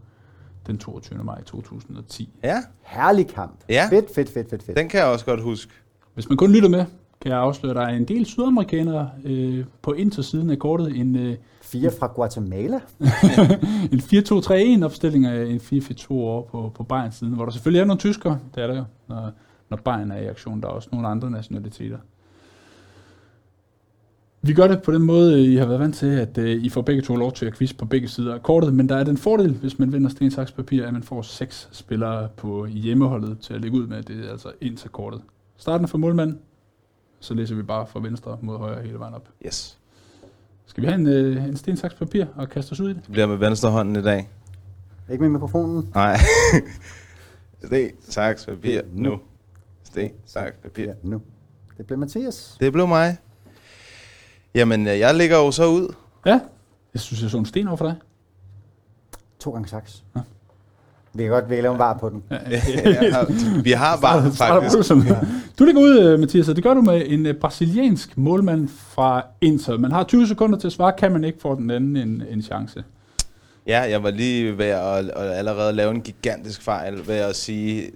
den 0.66 0.78
22. 0.78 1.24
maj 1.24 1.42
2010. 1.42 2.28
Ja, 2.44 2.62
Herlig 2.82 3.28
kamp. 3.28 3.64
Ja. 3.68 3.88
Fedt, 3.90 4.14
fedt, 4.14 4.30
fedt, 4.30 4.50
fedt, 4.50 4.62
fedt. 4.62 4.78
den 4.78 4.88
kan 4.88 5.00
jeg 5.00 5.08
også 5.08 5.24
godt 5.24 5.42
huske. 5.42 5.72
Hvis 6.14 6.28
man 6.28 6.38
kun 6.38 6.52
lytter 6.52 6.68
med, 6.68 6.84
kan 7.20 7.30
jeg 7.30 7.40
afsløre, 7.40 7.70
at 7.70 7.76
der 7.76 7.82
er 7.82 7.96
en 7.96 8.04
del 8.04 8.26
sydamerikanere 8.26 9.10
øh, 9.24 9.64
på 9.82 9.92
Inter-siden 9.92 10.50
af 10.50 10.58
kortet. 10.58 10.96
En, 10.96 11.16
øh, 11.16 11.36
Fire 11.62 11.90
fra 11.98 12.06
Guatemala. 12.14 12.80
en 13.92 13.98
4-2-3-1 13.98 14.84
opstilling 14.84 15.26
af 15.26 15.46
en 15.46 15.56
4-4-2 15.56 16.06
over 16.10 16.42
på, 16.42 16.72
på 16.74 16.82
Bayerns 16.82 17.14
siden, 17.14 17.34
hvor 17.34 17.44
der 17.44 17.52
selvfølgelig 17.52 17.80
er 17.80 17.84
nogle 17.84 17.98
tyskere, 17.98 18.38
det 18.54 18.62
er 18.62 18.66
der 18.66 18.76
jo, 18.76 18.84
når, 19.08 19.30
når 19.70 19.76
Bayern 19.76 20.10
er 20.10 20.16
i 20.16 20.26
aktion. 20.26 20.60
Der 20.60 20.68
er 20.68 20.72
også 20.72 20.88
nogle 20.92 21.08
andre 21.08 21.30
nationaliteter. 21.30 21.98
Vi 24.46 24.52
gør 24.52 24.66
det 24.66 24.82
på 24.82 24.92
den 24.92 25.02
måde, 25.02 25.52
I 25.52 25.56
har 25.56 25.66
været 25.66 25.80
vant 25.80 25.96
til, 25.96 26.06
at 26.06 26.38
uh, 26.38 26.44
I 26.44 26.68
får 26.68 26.82
begge 26.82 27.02
to 27.02 27.16
lov 27.16 27.32
til 27.32 27.46
at 27.46 27.54
quiz 27.54 27.72
på 27.72 27.84
begge 27.84 28.08
sider 28.08 28.34
af 28.34 28.42
kortet, 28.42 28.74
men 28.74 28.88
der 28.88 28.96
er 28.96 29.04
den 29.04 29.16
fordel, 29.16 29.52
hvis 29.52 29.78
man 29.78 29.92
vinder 29.92 30.10
sten, 30.10 30.30
saks, 30.30 30.52
papir, 30.52 30.86
at 30.86 30.92
man 30.92 31.02
får 31.02 31.22
seks 31.22 31.68
spillere 31.72 32.28
på 32.36 32.66
hjemmeholdet 32.66 33.38
til 33.38 33.54
at 33.54 33.60
lægge 33.60 33.76
ud 33.78 33.86
med. 33.86 34.02
Det 34.02 34.26
er 34.26 34.30
altså 34.30 34.52
ind 34.60 34.76
til 34.76 34.90
kortet. 34.90 35.22
Starten 35.56 35.88
for 35.88 35.98
målmanden, 35.98 36.38
så 37.20 37.34
læser 37.34 37.54
vi 37.54 37.62
bare 37.62 37.86
fra 37.86 38.00
venstre 38.00 38.38
mod 38.42 38.58
højre 38.58 38.82
hele 38.82 38.98
vejen 38.98 39.14
op. 39.14 39.28
Yes. 39.46 39.78
Skal 40.66 40.82
vi 40.82 40.88
have 40.88 41.00
en, 41.00 41.36
uh, 41.36 41.44
en 41.44 41.56
sten, 41.56 41.76
saks, 41.76 41.94
papir 41.94 42.24
og 42.36 42.48
kaste 42.48 42.72
os 42.72 42.80
ud 42.80 42.90
i 42.90 42.92
det? 42.92 43.02
Det 43.02 43.12
bliver 43.12 43.26
med 43.26 43.36
venstre 43.36 43.70
hånden 43.70 43.96
i 43.96 44.02
dag. 44.02 44.30
Ikke 45.10 45.22
med 45.22 45.30
mikrofonen. 45.30 45.90
Nej. 45.94 46.18
Sten, 47.64 47.90
saks, 48.00 48.46
papir, 48.46 48.80
nu. 48.92 49.18
Sten, 49.84 50.10
saks, 50.24 50.56
papir. 50.62 50.92
Nu. 51.02 51.20
Det 51.78 51.86
blev 51.86 51.98
Mathias. 51.98 52.56
Det 52.60 52.72
blev 52.72 52.88
mig. 52.88 53.16
Jamen, 54.56 54.88
øh, 54.88 54.98
jeg 54.98 55.14
ligger 55.14 55.36
jo 55.36 55.50
så 55.50 55.66
ud. 55.66 55.94
Ja, 56.26 56.40
jeg 56.94 57.00
synes, 57.00 57.22
jeg 57.22 57.30
så 57.30 57.38
en 57.38 57.46
sten 57.46 57.68
over 57.68 57.76
for 57.76 57.84
dig. 57.86 57.94
To 59.40 59.50
gange 59.50 59.68
saks. 59.68 60.02
Vi 61.14 61.22
kan 61.22 61.32
godt 61.32 61.50
vi 61.50 61.54
kan 61.54 61.62
lave 61.62 61.72
en 61.72 61.78
var 61.78 61.98
på 61.98 62.08
den. 62.10 62.22
Ja, 62.30 62.36
Jeg 63.02 63.14
har- 63.14 63.62
Vi 63.62 63.70
har 63.70 63.96
bare 64.06 64.32
faktisk. 64.32 64.90
Du 65.58 65.64
ligger 65.64 65.80
ud, 65.82 65.98
øh, 65.98 66.20
Mathias, 66.20 66.48
og 66.48 66.56
det 66.56 66.64
gør 66.64 66.74
du 66.74 66.80
med 66.80 67.02
en 67.06 67.26
øh, 67.26 67.34
brasiliansk 67.34 68.18
målmand 68.18 68.68
fra 68.68 69.22
Inter. 69.40 69.78
Man 69.78 69.92
har 69.92 70.04
20 70.04 70.26
sekunder 70.26 70.58
til 70.58 70.66
at 70.66 70.72
svare, 70.72 70.92
kan 70.98 71.12
man 71.12 71.24
ikke 71.24 71.40
få 71.40 71.54
den 71.54 71.70
anden 71.70 71.96
en, 71.96 72.22
en 72.30 72.42
chance. 72.42 72.84
Ja, 73.66 73.80
jeg 73.80 74.02
var 74.02 74.10
lige 74.10 74.58
ved 74.58 74.66
at, 74.66 74.96
at 75.10 75.30
allerede 75.32 75.72
lave 75.72 75.90
en 75.90 76.00
gigantisk 76.00 76.62
fejl 76.62 77.06
ved 77.08 77.14
at 77.14 77.36
sige, 77.36 77.90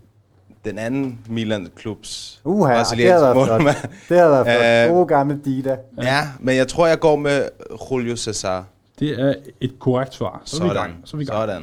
den 0.64 0.78
anden 0.78 1.18
Milan-klubs 1.28 2.40
Uha, 2.44 2.70
det 2.72 2.78
brasilianske 2.78 3.12
havde 3.12 3.22
været 3.36 3.46
flot. 3.46 3.58
målmand. 3.58 3.76
Det 4.08 4.18
havde 4.18 4.30
været 4.30 4.46
flot. 4.46 4.90
Øh, 4.90 4.96
Gode 4.96 5.06
gamle 5.06 5.40
Dida. 5.44 5.76
Ja, 6.02 6.20
men 6.40 6.56
jeg 6.56 6.68
tror, 6.68 6.86
jeg 6.86 7.00
går 7.00 7.16
med 7.16 7.48
Julio 7.92 8.16
Cesar. 8.16 8.64
Det 8.98 9.20
er 9.20 9.34
et 9.60 9.78
korrekt 9.78 10.14
svar. 10.14 10.42
Så 10.44 10.62
er 10.62 10.66
vi 10.66 10.70
i 10.72 10.74
gang. 10.74 10.90
Sådan. 10.90 11.06
Så 11.06 11.16
er 11.16 11.18
vi 11.18 11.22
i 11.22 11.26
gang. 11.26 11.48
Sådan. 11.50 11.62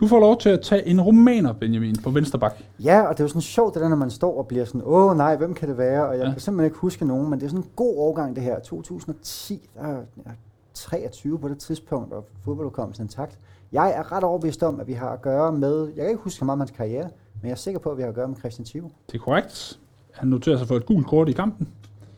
Du 0.00 0.06
får 0.08 0.20
lov 0.20 0.38
til 0.40 0.48
at 0.48 0.60
tage 0.60 0.86
en 0.86 1.00
romaner, 1.00 1.52
Benjamin, 1.52 1.96
på 2.02 2.10
venstre 2.10 2.38
bak. 2.38 2.54
Ja, 2.84 3.00
og 3.02 3.14
det 3.14 3.20
er 3.20 3.24
jo 3.24 3.28
sådan 3.28 3.42
sjovt, 3.42 3.74
det 3.74 3.82
der, 3.82 3.88
når 3.88 3.96
man 3.96 4.10
står 4.10 4.38
og 4.38 4.46
bliver 4.46 4.64
sådan, 4.64 4.82
åh 4.84 5.16
nej, 5.16 5.36
hvem 5.36 5.54
kan 5.54 5.68
det 5.68 5.78
være? 5.78 6.06
Og 6.06 6.12
jeg 6.14 6.20
Ja. 6.20 6.26
ja. 6.26 6.32
kan 6.32 6.40
simpelthen 6.40 6.64
ikke 6.66 6.78
huske 6.78 7.04
nogen, 7.04 7.30
men 7.30 7.38
det 7.40 7.44
er 7.46 7.50
sådan 7.50 7.64
en 7.64 7.70
god 7.76 7.94
årgang, 7.96 8.36
det 8.36 8.42
her. 8.44 8.58
2010, 8.60 9.68
der 9.74 9.82
er 9.82 9.88
jeg 10.16 10.22
er 10.26 10.30
23 10.74 11.38
på 11.38 11.48
det 11.48 11.58
tidspunkt, 11.58 12.12
og 12.12 12.24
fodboldudkommelsen 12.44 13.04
intakt. 13.04 13.38
Jeg 13.72 13.90
er 13.96 14.12
ret 14.12 14.24
overbevist 14.24 14.62
om, 14.62 14.80
at 14.80 14.86
vi 14.86 14.92
har 14.92 15.08
at 15.10 15.22
gøre 15.22 15.52
med, 15.52 15.86
jeg 15.86 15.96
kan 15.96 16.08
ikke 16.08 16.22
huske 16.22 16.38
så 16.38 16.44
meget 16.44 16.52
om 16.56 16.60
hans 16.60 16.70
karriere, 16.70 17.08
men 17.44 17.48
jeg 17.48 17.52
er 17.52 17.58
sikker 17.58 17.80
på, 17.80 17.90
at 17.90 17.96
vi 17.96 18.02
har 18.02 18.08
at 18.08 18.14
gøre 18.14 18.28
med 18.28 18.36
Christian 18.36 18.66
Thiago. 18.66 18.88
Det 19.06 19.14
er 19.14 19.18
korrekt. 19.18 19.78
Han 20.12 20.28
noterer 20.28 20.58
sig 20.58 20.68
for 20.68 20.76
et 20.76 20.86
gult 20.86 21.06
kort 21.06 21.28
i 21.28 21.32
kampen. 21.32 21.68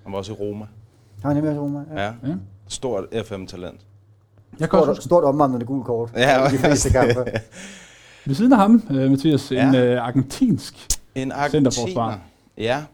Han 0.03 0.13
var 0.13 0.19
også 0.19 0.33
i 0.33 0.35
Roma. 0.35 0.65
Han 1.23 1.29
var 1.29 1.35
nemlig 1.35 1.51
også 1.51 1.61
Roma. 1.63 1.85
Ja. 1.95 2.03
Ja. 2.03 2.13
Ja. 2.27 2.35
Stort 2.69 3.05
FM-talent. 3.27 3.81
Jeg 4.61 4.71
kan 4.71 4.79
også 4.79 4.85
Stort, 4.85 4.89
huske, 4.97 5.05
stort 5.05 5.25
omvandrende 5.25 5.67
gult 5.67 5.85
kort. 5.87 6.11
Ja, 6.17 6.45
de 6.51 6.59
fleste 6.59 6.91
kampe. 6.91 7.31
Ved 8.27 8.35
siden 8.35 8.53
af 8.53 8.59
ham, 8.59 8.83
øh, 8.91 9.11
Mathias, 9.11 9.53
Ja. 9.53 9.69
en 9.69 9.75
øh, 9.75 10.03
argentinsk. 10.07 10.75
En 11.15 11.33
Centerforsvar. 11.51 12.21
Ja. 12.59 12.85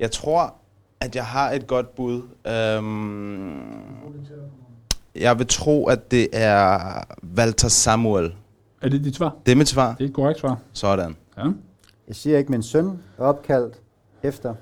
Jeg 0.00 0.10
tror, 0.10 0.54
at 1.00 1.16
jeg 1.16 1.24
har 1.26 1.50
et 1.50 1.66
godt 1.66 1.94
bud. 1.94 2.22
Øhm, 2.46 3.60
jeg 5.16 5.38
vil 5.38 5.46
tro, 5.46 5.86
at 5.86 6.10
det 6.10 6.28
er 6.32 6.78
Walter 7.36 7.68
Samuel. 7.68 8.34
Er 8.82 8.88
det 8.88 9.04
dit 9.04 9.16
svar? 9.16 9.36
Det 9.46 9.52
er 9.52 9.56
mit 9.56 9.68
svar. 9.68 9.94
Det 9.94 10.04
er 10.04 10.08
et 10.08 10.14
korrekt 10.14 10.40
svar. 10.40 10.58
Sådan. 10.72 11.16
Ja. 11.38 11.44
Jeg 12.08 12.16
siger 12.16 12.38
ikke, 12.38 12.50
min 12.50 12.62
søn 12.62 12.98
er 13.18 13.22
opkaldt 13.22 13.80
efter 14.22 14.54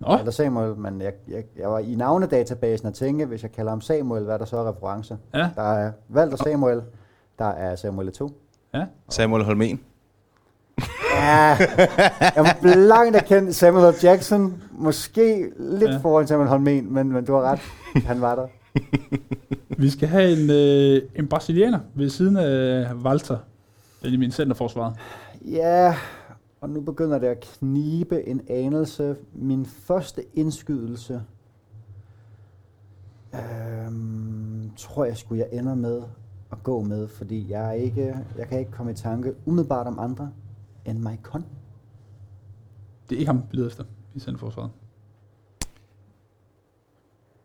Nå, 0.00 0.18
eller 0.18 0.30
Samuel, 0.32 0.76
men 0.76 1.00
jeg, 1.00 1.12
jeg, 1.28 1.44
jeg 1.58 1.68
var 1.70 1.78
i 1.78 1.94
navnedatabasen 1.94 2.86
og 2.88 2.94
tænkte, 2.94 3.26
hvis 3.26 3.42
jeg 3.42 3.52
kalder 3.52 3.70
ham 3.70 3.80
Samuel, 3.80 4.24
hvad 4.24 4.34
er 4.34 4.38
der 4.38 4.44
så 4.44 4.56
af 4.56 4.70
referencer? 4.72 5.16
ja. 5.34 5.48
Der 5.56 5.62
er 5.72 5.92
Walter 6.14 6.36
Samuel, 6.36 6.82
der 7.38 7.44
er 7.44 7.76
Samuel 7.76 8.12
2. 8.12 8.40
ja. 8.74 8.86
Samuel 9.08 9.44
Holmen. 9.44 9.80
Ja, 11.14 11.56
jeg 12.20 12.32
var 12.36 12.56
blankt 12.62 13.16
erkendt 13.16 13.54
Samuel 13.54 13.92
L. 13.94 13.96
Jackson, 14.02 14.62
måske 14.70 15.50
lidt 15.58 15.90
Ja. 15.90 15.96
foran 15.96 16.26
Samuel 16.26 16.48
Holmen, 16.48 16.94
men, 16.94 17.12
men 17.12 17.24
du 17.24 17.32
har 17.34 17.42
ret, 17.42 17.60
han 18.06 18.20
var 18.20 18.34
der. 18.34 18.46
Vi 19.78 19.90
skal 19.90 20.08
have 20.08 20.32
en, 20.42 20.50
øh, 20.50 21.02
en 21.16 21.28
brasilianer 21.28 21.78
ved 21.94 22.08
siden 22.10 22.36
af 22.36 22.94
Walter, 22.94 23.36
i 24.02 24.16
min 24.16 24.30
centerforsvaret. 24.30 24.94
Ja, 25.50 25.94
og 26.60 26.70
nu 26.70 26.80
begynder 26.80 27.18
det 27.18 27.26
at 27.26 27.40
knibe 27.40 28.28
en 28.28 28.40
anelse. 28.48 29.16
Min 29.32 29.66
første 29.66 30.24
indskydelse, 30.34 31.22
øhm, 33.34 34.70
tror 34.76 35.04
jeg 35.04 35.16
skulle 35.16 35.46
jeg 35.50 35.58
ender 35.58 35.74
med 35.74 36.02
at 36.52 36.62
gå 36.62 36.82
med, 36.82 37.08
fordi 37.08 37.50
jeg 37.50 37.68
er 37.68 37.72
ikke, 37.72 38.16
jeg 38.38 38.48
kan 38.48 38.58
ikke 38.58 38.70
komme 38.70 38.92
i 38.92 38.94
tanke 38.94 39.34
umiddelbart 39.46 39.86
om 39.86 39.98
andre 39.98 40.32
end 40.84 40.98
Maicon. 40.98 41.44
Det 43.08 43.14
er 43.14 43.18
ikke 43.18 43.32
ham, 43.32 43.42
vi 43.50 43.56
leder 43.56 43.68
efter 43.68 43.84
i 44.14 44.20
centerforsvaret. 44.20 44.70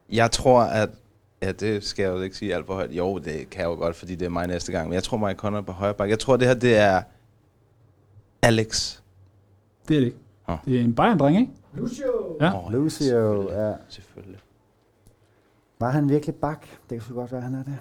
Jeg 0.10 0.31
tror, 0.31 0.62
at... 0.62 0.89
Ja, 1.41 1.51
det 1.51 1.83
skal 1.83 2.03
jeg 2.03 2.12
jo 2.12 2.22
ikke 2.22 2.38
sige 2.38 2.55
alt 2.55 2.65
for 2.65 2.74
højt. 2.74 2.91
Jo, 2.91 3.17
det 3.17 3.50
kan 3.50 3.62
jeg 3.62 3.67
jo 3.67 3.75
godt, 3.75 3.95
fordi 3.95 4.15
det 4.15 4.25
er 4.25 4.29
mig 4.29 4.48
næste 4.48 4.72
gang. 4.72 4.88
Men 4.88 4.93
jeg 4.93 5.03
tror, 5.03 5.17
Mike 5.17 5.38
Conner 5.38 5.60
er 5.60 5.63
på 5.63 5.72
højre 5.72 5.93
bak. 5.93 6.10
Jeg 6.10 6.19
tror, 6.19 6.38
det 6.38 6.48
her, 6.48 6.53
det 6.53 6.77
er 6.77 7.01
Alex. 8.43 9.00
Det 9.88 9.95
er 9.95 10.00
det 10.00 10.05
ikke. 10.05 10.17
Nå. 10.47 10.57
Det 10.65 10.75
er 10.79 10.81
en 10.83 10.93
Bayern-dreng, 10.95 11.38
ikke? 11.39 11.51
Ja. 12.41 12.65
Åh, 12.65 12.71
Lucio, 12.73 12.89
selvfølgelig. 12.89 13.50
ja. 13.57 13.71
Selvfølgelig. 13.89 14.39
Var 15.79 15.89
han 15.89 16.09
virkelig 16.09 16.35
bak? 16.35 16.62
Det 16.62 16.89
kan 16.89 17.01
så 17.07 17.13
godt 17.13 17.31
være, 17.31 17.41
han 17.41 17.53
er 17.55 17.63
det. 17.63 17.73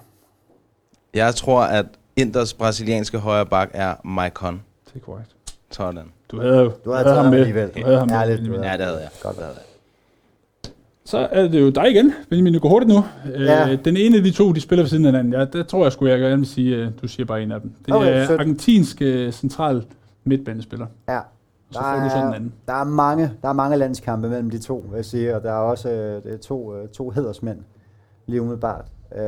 Jeg 1.14 1.34
tror, 1.34 1.62
at 1.62 1.86
Inders 2.16 2.54
brasilianske 2.54 3.18
højre 3.18 3.46
bak 3.46 3.70
er 3.74 3.94
Maicon. 4.04 4.62
Det 4.86 4.94
er 4.94 5.04
korrekt. 5.04 5.30
Sådan. 5.70 6.04
Du 6.30 6.40
havde, 6.40 6.58
jo- 6.58 6.72
Du 6.84 6.90
har 6.90 7.02
havde 7.02 7.14
ham 7.16 7.26
med. 7.30 7.38
alligevel. 7.38 7.68
Du 7.68 7.84
havde 7.84 7.98
ham 7.98 8.08
med. 8.08 8.36
Benjamin. 8.38 8.60
du 8.60 8.66
Ja, 8.66 8.72
det 8.76 8.80
havde 8.86 8.98
jeg. 9.00 9.08
Godt. 9.22 9.36
Det 9.36 9.44
havde 9.44 9.56
jeg. 9.56 9.62
Så 11.04 11.18
er 11.18 11.48
det 11.48 11.60
jo 11.60 11.70
dig 11.70 11.90
igen, 11.90 12.12
Benjamin. 12.30 12.52
Du 12.54 12.58
går 12.58 12.68
hurtigt 12.68 12.88
nu. 12.92 13.04
Ja. 13.44 13.72
Øh, 13.72 13.84
den 13.84 13.96
ene 13.96 14.16
af 14.16 14.22
de 14.22 14.30
to, 14.30 14.52
de 14.52 14.60
spiller 14.60 14.82
ved 14.82 14.88
siden 14.88 15.04
af 15.04 15.12
hinanden. 15.12 15.32
Ja, 15.32 15.44
der 15.44 15.62
tror 15.62 15.82
jeg 15.84 15.92
sgu, 15.92 16.06
jeg 16.06 16.18
gerne 16.18 16.36
vil 16.36 16.46
sige, 16.46 16.76
øh, 16.76 16.88
du 17.02 17.08
siger 17.08 17.26
bare 17.26 17.42
en 17.42 17.52
af 17.52 17.60
dem. 17.60 17.72
Det 17.86 17.94
Okay, 17.94 18.06
er 18.22 18.26
sødt. 18.26 18.40
argentinsk 18.40 19.02
øh, 19.02 19.32
central 19.32 19.84
midtbanespiller. 20.24 20.86
Ja. 21.08 21.20
Så 21.70 21.78
får 21.78 22.00
du 22.04 22.08
sådan 22.10 22.28
en 22.28 22.34
anden. 22.34 22.52
Der 22.66 22.72
er 22.72 22.84
mange, 22.84 23.30
der 23.42 23.48
er 23.48 23.52
mange 23.52 23.76
landskampe 23.76 24.28
mellem 24.28 24.50
de 24.50 24.58
to, 24.58 24.84
vil 24.88 24.96
jeg 24.96 25.04
sige, 25.04 25.36
og 25.36 25.42
der 25.42 25.50
er 25.50 25.56
også 25.56 25.90
øh, 25.90 26.22
det 26.22 26.32
er 26.34 26.38
to, 26.38 26.76
øh, 26.76 26.88
to 26.88 27.10
hedersmænd, 27.10 27.58
lige 28.26 28.40
umiddelbart. 28.42 28.84
Øh, 29.16 29.22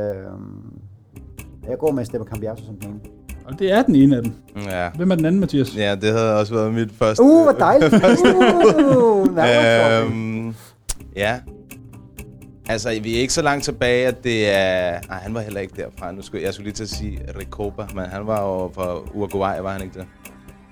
jeg 1.69 1.79
går 1.79 1.93
med 1.93 2.05
Stephen 2.05 2.29
Cambiasso 2.29 2.65
som 2.65 2.77
den 2.77 2.91
ene. 2.91 3.01
Og 3.45 3.59
det 3.59 3.73
er 3.73 3.83
den 3.83 3.95
ene 3.95 4.17
af 4.17 4.23
dem. 4.23 4.33
Ja. 4.57 4.91
Hvem 4.91 5.11
er 5.11 5.15
den 5.15 5.25
anden, 5.25 5.41
Mathias? 5.41 5.77
ja, 5.77 5.95
det 5.95 6.13
havde 6.13 6.39
også 6.39 6.55
været 6.55 6.75
mit 6.75 6.93
første. 6.93 7.23
Uh, 7.23 7.43
hvor 7.43 7.53
dejligt! 7.53 7.95
Uh, 8.97 9.29
øhm, 9.29 10.47
øhm, 10.47 10.55
ja. 11.17 11.41
Altså, 12.69 12.89
vi 13.03 13.17
er 13.17 13.21
ikke 13.21 13.33
så 13.33 13.43
langt 13.43 13.65
tilbage, 13.65 14.07
at 14.07 14.25
det 14.25 14.55
er... 14.55 14.99
Nej, 15.09 15.19
han 15.19 15.35
var 15.35 15.41
heller 15.41 15.61
ikke 15.61 15.75
derfra. 15.77 16.13
Nu 16.13 16.23
skulle, 16.23 16.45
jeg 16.45 16.55
skulle 16.55 16.65
lige 16.65 16.75
til 16.75 16.83
at 16.83 16.89
sige 16.89 17.21
Recoba, 17.41 17.87
men 17.95 18.05
han 18.05 18.27
var 18.27 18.43
jo 18.43 18.71
fra 18.75 18.99
Uruguay, 19.15 19.59
var 19.61 19.73
han 19.73 19.83
ikke 19.83 19.99
det? 19.99 20.07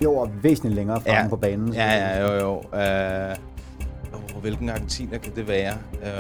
Jo, 0.04 0.14
og 0.16 0.30
væsentligt 0.42 0.74
længere 0.74 1.00
fremme 1.00 1.20
Ja. 1.22 1.28
på 1.28 1.36
banen. 1.36 1.72
Ja, 1.74 1.92
ja, 1.92 2.22
jo, 2.22 2.32
jo. 2.40 2.78
Øh, 2.80 3.36
oh, 4.36 4.40
hvilken 4.42 4.68
argentiner 4.68 5.18
kan 5.18 5.32
det 5.36 5.48
være? 5.48 5.74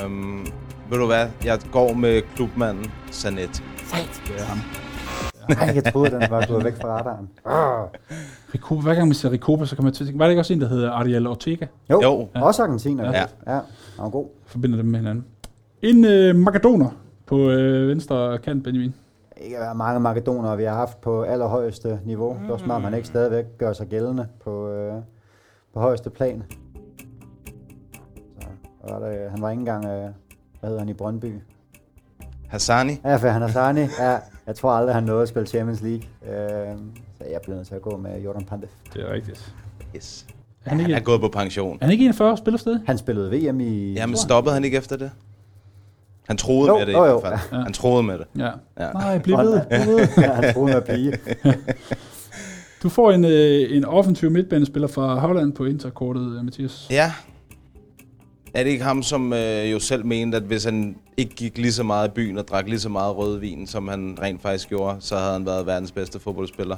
Øhm, 0.04 0.46
ved 0.90 0.98
du 0.98 1.06
hvad? 1.06 1.26
Jeg 1.44 1.58
går 1.72 1.92
med 1.94 2.22
klubmanden 2.36 2.86
Sanetti. 3.10 3.62
Det 4.28 4.34
er 4.40 4.44
ham. 4.44 4.58
Ej, 5.60 5.72
jeg 5.74 5.92
troede, 5.92 6.10
den 6.10 6.22
var 6.30 6.46
gået 6.48 6.64
væk 6.64 6.72
fra 6.80 6.88
radaren. 6.88 7.28
Ah. 7.46 7.88
Ricoba, 8.54 8.80
hver 8.82 8.94
gang 8.94 9.06
man 9.08 9.14
siger 9.14 9.32
Ricoba, 9.32 9.64
så 9.64 9.76
kan 9.76 9.84
man 9.84 9.92
til 9.94 10.04
at 10.04 10.06
tænke, 10.06 10.18
var 10.18 10.24
det 10.24 10.30
ikke 10.30 10.40
også 10.40 10.52
en, 10.52 10.60
der 10.60 10.68
hedder 10.68 10.90
Ariel 10.90 11.26
Ortega? 11.26 11.66
Jo, 11.90 12.02
Jo. 12.02 12.28
jo. 12.36 12.42
også 12.42 12.62
argentiner. 12.62 13.04
Ja. 13.04 13.10
Ja. 13.12 13.52
ja, 13.54 13.60
han 13.96 13.98
var 13.98 14.08
god. 14.08 14.26
Forbinder 14.46 14.76
dem 14.76 14.86
med 14.86 14.98
hinanden. 14.98 15.24
En 15.82 16.04
øh, 16.04 16.36
makedoner 16.36 16.90
på 17.26 17.50
øh, 17.50 17.88
venstre 17.88 18.38
kant, 18.38 18.64
Benjamin. 18.64 18.94
Ikke 19.44 19.56
være 19.56 19.74
mange 19.74 20.00
makedonere, 20.00 20.56
vi 20.56 20.64
har 20.64 20.74
haft 20.74 21.00
på 21.00 21.22
allerhøjeste 21.22 22.00
niveau. 22.04 22.36
Det 22.42 22.48
var 22.50 22.56
som 22.56 22.70
om, 22.70 22.84
han 22.84 22.94
ikke 22.94 23.08
stadigvæk 23.08 23.44
gør 23.58 23.72
sig 23.72 23.86
gældende 23.86 24.28
på, 24.44 24.68
øh, 24.68 24.94
på 25.74 25.80
højeste 25.80 26.10
plan. 26.10 26.42
Så, 28.40 28.48
var 28.88 28.98
det, 29.08 29.30
han 29.30 29.42
var 29.42 29.50
ikke 29.50 29.60
engang, 29.60 29.84
øh, 29.84 29.90
hvad 30.60 30.70
hedder 30.70 30.78
han 30.78 30.88
i 30.88 30.92
Brøndby? 30.94 31.40
Hassani. 32.48 33.00
Ja, 33.04 33.16
for 33.16 33.28
han 33.28 33.42
er 33.42 33.48
Sani. 33.48 33.80
Ja, 33.80 34.18
jeg 34.46 34.54
tror 34.56 34.70
aldrig, 34.70 34.94
han 34.94 35.04
nåede 35.04 35.22
at 35.22 35.28
spille 35.28 35.46
Champions 35.46 35.80
League. 35.82 36.02
Øh, 36.22 36.78
så 37.18 37.24
jeg 37.30 37.40
bliver 37.42 37.56
nødt 37.56 37.68
til 37.68 37.74
at 37.74 37.82
gå 37.82 37.96
med 37.96 38.20
Jordan 38.20 38.44
Pandev. 38.44 38.68
Det 38.94 39.02
er 39.02 39.12
rigtigt. 39.12 39.54
Yes. 39.96 40.26
Er 40.64 40.70
han 40.70 40.78
Han 40.80 40.86
ikke, 40.90 40.96
er 40.96 41.04
gået 41.04 41.20
på 41.20 41.28
pension. 41.28 41.78
er 41.80 41.84
han 41.84 41.92
ikke 41.92 42.04
41 42.04 42.36
spiller 42.36 42.58
stadig? 42.58 42.80
Han 42.86 42.98
spillede 42.98 43.30
VM 43.50 43.60
i... 43.60 43.92
Jamen, 43.92 44.16
stoppede 44.16 44.54
han 44.54 44.64
ikke 44.64 44.76
efter 44.76 44.96
det? 44.96 45.10
Han 46.28 46.36
troede 46.36 46.68
Jo, 46.68 46.78
med 46.78 46.86
det 46.86 46.92
i 46.92 46.96
jo, 46.96 47.04
jo. 47.04 47.20
hvert 47.20 47.38
fald. 47.40 47.58
Ja. 47.58 47.64
Han 47.64 47.72
troede 47.72 48.02
med 48.02 48.18
det. 48.18 48.26
Ja. 48.38 48.50
Ja. 48.80 48.92
Nej, 48.92 49.18
bliv 49.18 49.36
ved, 49.38 49.60
bliv 49.70 49.94
ved. 49.96 50.08
ja, 50.18 50.32
han 50.42 50.54
troede 50.54 50.66
med 50.66 50.74
at 50.74 50.84
blive. 50.84 51.12
Du 52.82 52.88
får 52.88 53.12
en, 53.12 53.24
øh, 53.24 53.76
en 53.76 53.84
offensiv 53.84 54.30
midtbanespiller 54.30 54.88
fra 54.88 55.14
Holland 55.18 55.52
på 55.52 55.64
interkortet, 55.64 56.36
øh, 56.38 56.44
Mathias. 56.44 56.86
Ja. 56.90 57.12
Er 58.54 58.62
det 58.64 58.70
ikke 58.70 58.84
ham, 58.84 59.02
som 59.02 59.32
øh, 59.32 59.72
jo 59.72 59.78
selv 59.78 60.06
mente, 60.06 60.36
at 60.36 60.42
hvis 60.42 60.64
han 60.64 60.96
ikke 61.16 61.34
gik 61.34 61.58
lige 61.58 61.72
så 61.72 61.82
meget 61.82 62.08
i 62.08 62.10
byen 62.10 62.38
og 62.38 62.48
drak 62.48 62.68
lige 62.68 62.80
så 62.80 62.88
meget 62.88 63.16
rødvin, 63.16 63.66
som 63.66 63.88
han 63.88 64.18
rent 64.22 64.42
faktisk 64.42 64.68
gjorde, 64.68 64.96
så 65.00 65.16
havde 65.16 65.32
han 65.32 65.46
været 65.46 65.66
verdens 65.66 65.92
bedste 65.92 66.20
fodboldspiller? 66.20 66.76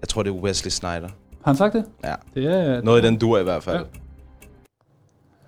Jeg 0.00 0.08
tror, 0.08 0.22
det 0.22 0.30
er 0.30 0.34
Wesley 0.34 0.70
Snyder. 0.70 0.90
Har 1.00 1.10
han 1.44 1.56
sagt 1.56 1.74
det? 1.74 1.84
Ja. 2.04 2.14
Det 2.34 2.44
er 2.46 2.82
Noget 2.82 3.04
i 3.04 3.06
den 3.06 3.16
dur 3.18 3.38
i 3.38 3.42
hvert 3.42 3.62
fald. 3.62 3.76
Ja. 3.76 3.82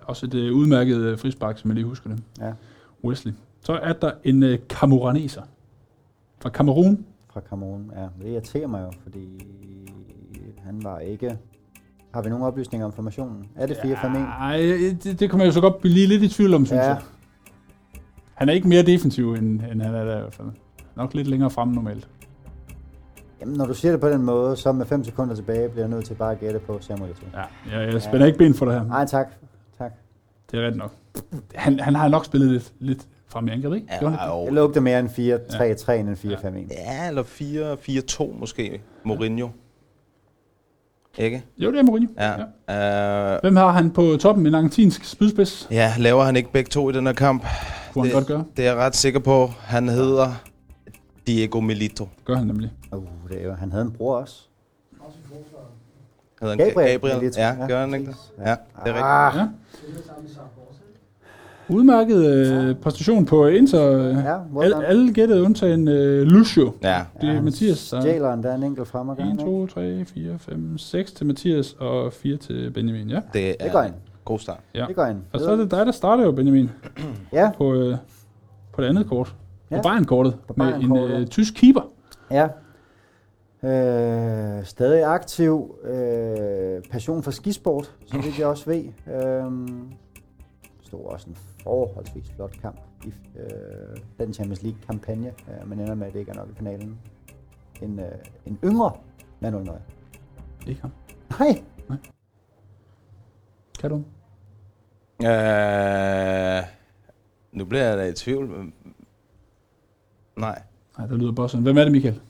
også 0.07 0.25
et 0.25 0.33
øh, 0.33 0.53
udmærket 0.53 0.97
øh, 0.97 1.17
frispark, 1.19 1.57
som 1.57 1.69
jeg 1.69 1.75
lige 1.75 1.85
husker 1.87 2.09
det. 2.09 2.19
Ja, 2.39 2.51
Wesley. 3.03 3.33
Så 3.61 3.73
er 3.73 3.93
der 3.93 4.11
en 4.23 4.43
øh, 4.43 4.59
kamuraneser 4.69 5.41
fra 6.41 6.49
Kamerun. 6.49 7.05
fra 7.33 7.41
Cameroon. 7.49 7.91
Ja, 7.95 8.01
det 8.25 8.31
irriterer 8.31 8.67
mig 8.67 8.81
jo, 8.81 8.91
fordi 9.03 9.27
han 10.65 10.83
var 10.83 10.99
ikke... 10.99 11.37
Har 12.13 12.21
vi 12.21 12.29
nogle 12.29 12.45
oplysninger 12.45 12.85
om 12.85 12.91
formationen? 12.93 13.45
Er 13.55 13.65
det 13.67 13.73
4-5-1? 13.75 14.07
Nej, 14.07 14.57
det, 15.03 15.19
det 15.19 15.29
kan 15.29 15.37
man 15.37 15.47
jo 15.47 15.53
så 15.53 15.61
godt 15.61 15.81
blive 15.81 16.07
lidt 16.07 16.23
i 16.23 16.27
tvivl 16.27 16.53
om, 16.53 16.65
synes 16.65 16.79
Ja. 16.79 16.87
jeg. 16.87 17.01
Han 18.33 18.49
er 18.49 18.53
ikke 18.53 18.67
mere 18.67 18.83
defensiv, 18.83 19.33
end, 19.33 19.61
end 19.71 19.81
han 19.81 19.95
er 19.95 20.03
der 20.05 20.17
i 20.17 20.21
hvert 20.21 20.33
fald. 20.33 20.47
Nok 20.95 21.13
lidt 21.13 21.27
længere 21.27 21.49
fremme 21.49 21.73
normalt. 21.73 22.07
Jamen, 23.41 23.55
når 23.57 23.65
du 23.65 23.73
siger 23.73 23.91
det 23.91 24.01
på 24.01 24.09
den 24.09 24.21
måde, 24.23 24.55
så 24.55 24.71
med 24.71 24.85
5 24.85 25.03
sekunder 25.03 25.35
tilbage, 25.35 25.69
bliver 25.69 25.83
jeg 25.83 25.89
nødt 25.89 26.05
til 26.05 26.13
bare 26.13 26.31
at 26.31 26.39
gætte 26.39 26.59
på 26.59 26.77
Samuel. 26.81 27.11
Ja, 27.33 27.79
jeg, 27.79 27.93
jeg 27.93 28.01
spænder 28.01 28.25
ikke 28.25 28.37
ben 28.37 28.53
for 28.53 28.65
det 28.65 28.73
her. 28.73 28.83
Nej, 28.83 29.05
tak. 29.05 29.27
Det 30.53 30.59
er 30.61 30.65
rigtigt 30.65 30.77
nok. 30.77 30.91
Han, 31.55 31.79
han 31.79 31.95
har 31.95 32.07
nok 32.07 32.25
spillet 32.25 32.51
lidt, 32.51 32.73
lidt 32.79 33.07
frem 33.27 33.47
i 33.47 33.51
angrebet, 33.51 33.75
ikke? 33.75 33.87
Han 33.89 34.03
Ja? 34.03 34.09
Det 34.09 34.47
jo. 34.47 34.49
lugter 34.53 34.81
mere 34.81 34.99
end 34.99 35.09
4-3-3 35.09 35.91
end 35.91 36.09
en 36.09 36.15
4-5-1. 36.15 36.73
ja 36.73 37.07
eller 37.07 37.23
4-4-2 38.33 38.39
måske. 38.39 38.81
Mourinho. 39.03 39.49
Ikke? 41.17 41.43
Jo, 41.57 41.71
det 41.71 41.79
er 41.79 41.83
Mourinho. 41.83 42.11
Ja. 42.17 42.33
ja. 42.69 43.35
Uh, 43.35 43.41
Hvem 43.41 43.55
har 43.55 43.71
han 43.71 43.91
på 43.91 44.17
toppen? 44.19 44.47
En 44.47 44.55
argentinsk 44.55 45.03
spydspids? 45.05 45.67
ja, 45.71 45.93
laver 45.99 46.23
han 46.23 46.35
ikke 46.35 46.51
begge 46.51 46.69
to 46.69 46.89
i 46.89 46.93
den 46.93 47.05
her 47.05 47.13
kamp? 47.13 47.45
Kunne 47.93 48.01
han 48.01 48.05
Det- 48.05 48.13
godt 48.13 48.27
gøre. 48.27 48.45
Det 48.57 48.65
er 48.67 48.69
jeg 48.69 48.77
ret 48.79 48.95
sikker 48.95 49.19
på. 49.19 49.47
Han 49.59 49.89
hedder 49.89 50.27
Diego 51.27 51.59
Milito. 51.59 52.03
Det 52.17 52.25
gør 52.25 52.35
han 52.35 52.47
nemlig. 52.47 52.71
Uh, 52.91 53.03
det 53.29 53.41
er 53.41 53.45
jo, 53.45 53.53
han 53.53 53.71
havde 53.71 53.85
en 53.85 53.91
bror 53.91 54.15
også. 54.17 54.47
Hedder 56.43 56.55
han 56.63 56.67
Gabriel 56.67 56.91
Gabriel? 56.99 57.31
Ja, 57.37 57.47
Ja, 57.59 57.67
gør 57.67 57.79
han 57.79 57.93
ikke 57.93 58.05
det? 58.07 58.15
Ja, 58.37 58.49
det 58.51 58.57
er 58.85 58.85
rigtigt. 58.87 59.03
Ah, 59.03 59.33
Ja. 59.35 59.47
Udmærket 61.69 62.25
øh, 62.25 62.75
præstation 62.75 63.25
på 63.25 63.47
Inter. 63.47 63.91
Øh, 63.91 64.15
ja, 64.15 64.37
well 64.55 64.73
alle, 64.85 65.13
gættede 65.13 65.43
undtagen 65.43 65.87
øh, 65.87 66.21
Lucio. 66.27 66.71
Ja, 66.83 67.01
Det 67.21 67.29
er 67.29 67.33
han 67.33 67.43
Mathias, 67.43 67.89
der- 67.89 68.01
Stjæler 68.01 68.33
en 68.33 68.43
der 68.43 68.55
en 68.55 68.63
enkelt 68.63 68.87
frem 68.87 69.09
og 69.09 69.17
1, 69.33 69.39
2, 69.39 69.67
3, 69.67 70.05
4, 70.05 70.39
5, 70.39 70.77
6 70.77 71.11
til 71.11 71.25
Mathias 71.25 71.75
og 71.79 72.13
4 72.13 72.37
til 72.37 72.71
Benjamin. 72.71 73.09
Ja. 73.09 73.15
det 73.33 73.55
Det 73.63 73.71
går 73.71 73.79
er 73.79 73.83
ind. 73.85 73.93
god 74.25 74.39
start. 74.39 74.59
ja. 74.75 74.85
Det 74.87 74.95
går 74.95 75.05
ind. 75.05 75.17
Og 75.33 75.39
så 75.39 75.51
er 75.51 75.55
det 75.55 75.71
dig, 75.71 75.85
der 75.85 75.91
starter 75.91 76.23
jo, 76.23 76.31
Benjamin, 76.31 76.71
Ja, 77.33 77.51
på, 77.57 77.73
øh, 77.73 77.97
på 78.73 78.81
det 78.81 78.87
andet 78.87 79.07
kort. 79.07 79.27
På 79.69 79.75
Ja. 79.75 79.81
Bayern-kortet 79.81 80.35
På 80.47 80.53
med 80.57 80.65
en 80.65 80.73
Bayern-kortet. 80.73 81.17
øh, 81.19 81.27
tysk 81.27 81.53
keeper. 81.53 81.81
ja. 82.31 82.47
Øh, 83.63 84.65
stadig 84.65 85.03
aktiv. 85.03 85.75
Øh, 85.83 86.83
passion 86.91 87.23
for 87.23 87.31
skisport, 87.31 87.97
så 88.05 88.17
vidt 88.21 88.39
jeg 88.39 88.47
også 88.47 88.65
ved. 88.65 88.83
Øh, 89.13 89.69
stod 90.81 91.05
også 91.05 91.29
en 91.29 91.35
forholdsvis 91.63 92.31
flot 92.35 92.61
kamp 92.61 92.79
i 93.05 93.13
øh, 93.39 93.97
den 94.19 94.33
Champions 94.33 94.63
League-kampagne, 94.63 95.27
øh, 95.27 95.69
men 95.69 95.79
ender 95.79 95.95
med, 95.95 96.07
at 96.07 96.13
det 96.13 96.19
ikke 96.19 96.31
er 96.31 96.35
nok 96.35 96.49
i 96.49 96.55
finalen. 96.55 96.99
En, 97.81 97.99
øh, 97.99 98.11
en 98.45 98.59
yngre 98.63 98.91
Manuel 99.39 99.65
Neuer. 99.65 99.79
Ikke 100.67 100.81
ham. 100.81 100.91
Nej, 101.39 101.61
Kan 103.79 103.89
du? 103.89 103.95
Øh, 105.27 106.63
nu 107.51 107.65
bliver 107.65 107.83
jeg 107.83 107.97
da 107.97 108.03
i 108.07 108.13
tvivl. 108.13 108.73
Nej. 110.37 110.61
Nej, 110.97 111.07
der 111.07 111.15
lyder 111.15 111.31
bossen. 111.31 111.61
Hvem 111.61 111.77
er 111.77 111.83
det, 111.83 111.91
Michael? 111.91 112.21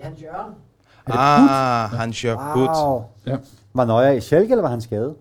Det 0.00 0.06
er 0.06 0.08
Hans 0.08 0.22
Jørgen. 0.22 0.54
Ah, 1.06 1.90
Hans 1.90 2.24
Jørg 2.24 2.54
Butt. 2.54 2.70
Wow. 2.70 3.04
Ja. 3.26 3.36
Var 3.74 3.84
Neuer 3.84 4.10
i 4.10 4.20
Schalke, 4.20 4.50
eller 4.50 4.62
var 4.62 4.70
han 4.70 4.80
skadet? 4.80 5.14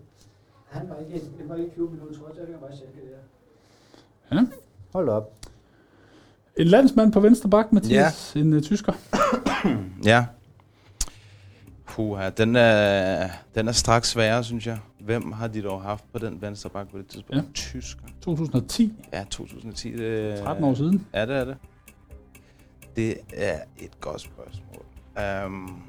Han 0.70 0.90
var 0.90 0.96
ikke, 0.96 1.26
det 1.38 1.50
var 1.50 1.56
ikke 1.56 1.72
20 1.74 1.90
minutter, 1.90 2.20
tror 2.20 2.28
jeg, 2.38 2.48
det 2.48 2.56
var 2.62 2.68
Schalke 2.76 3.00
der. 4.32 4.38
Ja. 4.38 4.46
Hold 4.94 5.10
op. 5.10 5.36
En 6.58 6.68
landsmand 6.68 7.12
på 7.12 7.20
venstre 7.20 7.50
bak, 7.50 7.74
Mathias. 7.74 8.36
En 8.36 8.54
uh, 8.54 8.62
tysker. 8.62 8.94
Ja. 10.06 10.26
Puha, 11.88 12.30
den 12.30 12.56
er, 12.56 13.30
den 13.56 13.68
er 13.68 13.72
straks 13.72 14.10
sværere, 14.10 14.44
synes 14.44 14.68
jeg. 14.68 14.80
Hvem 15.00 15.32
har 15.32 15.48
de 15.48 15.62
dog 15.62 15.82
haft 15.82 16.06
på 16.14 16.20
den 16.20 16.42
venstre 16.42 16.70
bak 16.70 16.90
på 16.92 16.98
det 16.98 17.08
tidspunkt? 17.08 17.36
Ja. 17.36 17.42
Ja. 17.42 17.54
Tysker. 17.54 18.04
2010. 18.22 18.94
Ja, 19.14 19.24
2010. 19.30 19.98
Det, 19.98 20.40
13 20.44 20.64
år 20.64 20.74
siden. 20.74 21.08
Ja, 21.14 21.26
det 21.26 21.36
er 21.36 21.46
det. 21.46 21.58
Det 22.96 23.18
er 23.34 23.60
et 23.78 24.02
godt 24.02 24.22
spørgsmål. 24.22 24.69
Um, 25.46 25.82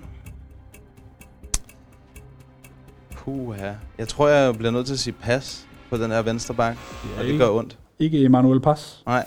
puha. 3.17 3.73
Jeg 3.99 4.09
tror, 4.09 4.29
jeg 4.29 4.55
bliver 4.55 4.71
nødt 4.71 4.87
til 4.87 4.93
at 4.93 4.99
sige 4.99 5.15
pas 5.21 5.67
på 5.91 5.97
den 5.97 6.11
her 6.11 6.23
venstre 6.23 6.55
bak. 6.55 6.77
Det 6.77 7.11
er 7.15 7.19
Og 7.19 7.25
det 7.25 7.31
ikke, 7.33 7.45
gør 7.45 7.51
ondt. 7.51 7.79
ikke 7.99 8.25
Emanuel 8.25 8.61
Pass. 8.61 9.03
Nej. 9.07 9.27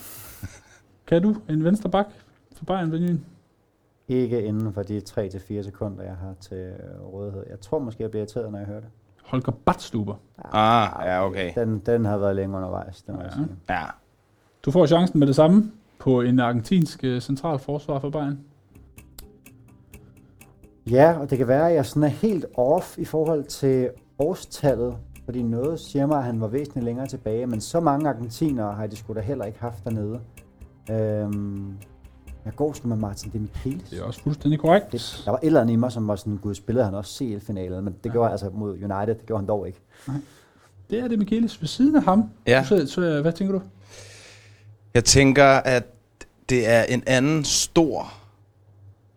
Kan 1.07 1.22
du 1.22 1.36
en 1.50 1.63
venstre 1.63 1.89
bak 1.89 2.05
for 2.57 2.65
Bayern, 2.65 2.89
Benjamin? 2.91 3.25
Ikke 4.07 4.41
inden 4.43 4.74
for 4.74 4.83
de 4.83 5.01
3-4 5.10 5.63
sekunder, 5.63 6.03
jeg 6.03 6.15
har 6.15 6.33
til 6.41 6.57
øh, 6.57 7.01
rådighed. 7.13 7.43
Jeg 7.50 7.60
tror 7.60 7.79
måske, 7.79 8.03
jeg 8.03 8.10
bliver 8.12 8.22
irriteret, 8.22 8.51
når 8.51 8.60
jeg 8.60 8.67
hører 8.67 8.79
det. 8.79 8.89
Holger 9.24 9.51
Badstuber. 9.51 10.15
Ah, 10.51 11.05
ja, 11.07 11.25
okay. 11.25 11.51
Den, 11.55 11.79
den 11.79 12.05
har 12.05 12.17
været 12.17 12.36
længe 12.36 12.55
undervejs, 12.57 13.01
det 13.01 13.15
må 13.15 13.22
ja. 13.22 13.25
jeg 13.27 13.33
Ja. 13.38 13.43
sige. 13.43 13.55
Ja. 13.69 13.83
Du 14.65 14.72
får 14.72 14.86
chancen 14.86 15.19
med 15.19 15.27
det 15.27 15.36
samme 15.36 15.72
på 16.00 16.22
en 16.22 16.39
argentinsk 16.39 17.03
uh, 17.07 17.19
central 17.19 17.60
forsvar 17.60 18.00
for 18.00 18.10
Bayern. 18.10 18.39
Ja, 20.89 21.17
og 21.19 21.29
det 21.29 21.37
kan 21.37 21.47
være, 21.47 21.69
at 21.69 21.75
jeg 21.75 21.85
sådan 21.85 22.03
er 22.03 22.07
helt 22.07 22.45
off 22.57 22.97
i 22.97 23.05
forhold 23.05 23.43
til 23.43 23.89
årstallet, 24.19 24.95
fordi 25.25 25.41
noget 25.43 25.79
siger 25.79 26.05
mig, 26.05 26.17
at 26.17 26.23
han 26.23 26.41
var 26.41 26.47
væsentligt 26.47 26.85
længere 26.85 27.07
tilbage, 27.07 27.47
men 27.47 27.61
så 27.61 27.79
mange 27.79 28.09
argentinere 28.09 28.73
har 28.75 28.87
de 28.87 28.95
sgu 28.95 29.13
da 29.13 29.19
heller 29.19 29.45
ikke 29.45 29.59
haft 29.59 29.83
dernede. 29.83 30.19
Øhm, 30.91 31.73
jeg 32.45 32.53
går 32.55 32.73
sgu 32.73 32.87
med 32.87 32.97
Martin 32.97 33.31
Demichelis. 33.31 33.89
Det 33.89 33.99
er 33.99 34.03
også 34.03 34.21
fuldstændig 34.23 34.59
korrekt. 34.59 34.91
Det, 34.91 35.21
der 35.25 35.31
var 35.31 35.37
et 35.43 35.45
eller 35.47 35.61
andet 35.61 35.73
i 35.73 35.75
mig, 35.75 35.91
som 35.91 36.07
var 36.07 36.15
sådan, 36.15 36.37
gud, 36.37 36.55
spillede 36.55 36.85
han 36.85 36.95
også 36.95 37.13
CL-finalen, 37.17 37.83
men 37.85 37.93
det 37.93 38.05
Ja. 38.05 38.11
gjorde 38.11 38.31
altså 38.31 38.49
mod 38.53 38.71
United, 38.71 39.07
det 39.15 39.25
gjorde 39.25 39.39
han 39.41 39.47
dog 39.47 39.67
ikke. 39.67 39.79
Det 40.89 40.99
er 40.99 41.07
det, 41.07 41.19
Michaelis. 41.19 41.61
Ved 41.61 41.67
siden 41.67 41.95
af 41.95 42.03
ham. 42.03 42.29
Ja. 42.47 42.63
Så, 42.63 42.87
så, 42.87 43.21
hvad 43.21 43.33
tænker 43.33 43.53
du? 43.53 43.61
Jeg 44.93 45.03
tænker, 45.05 45.45
at 45.45 45.83
det 46.49 46.69
er 46.69 46.83
en 46.83 47.03
anden 47.07 47.43
stor, 47.43 48.13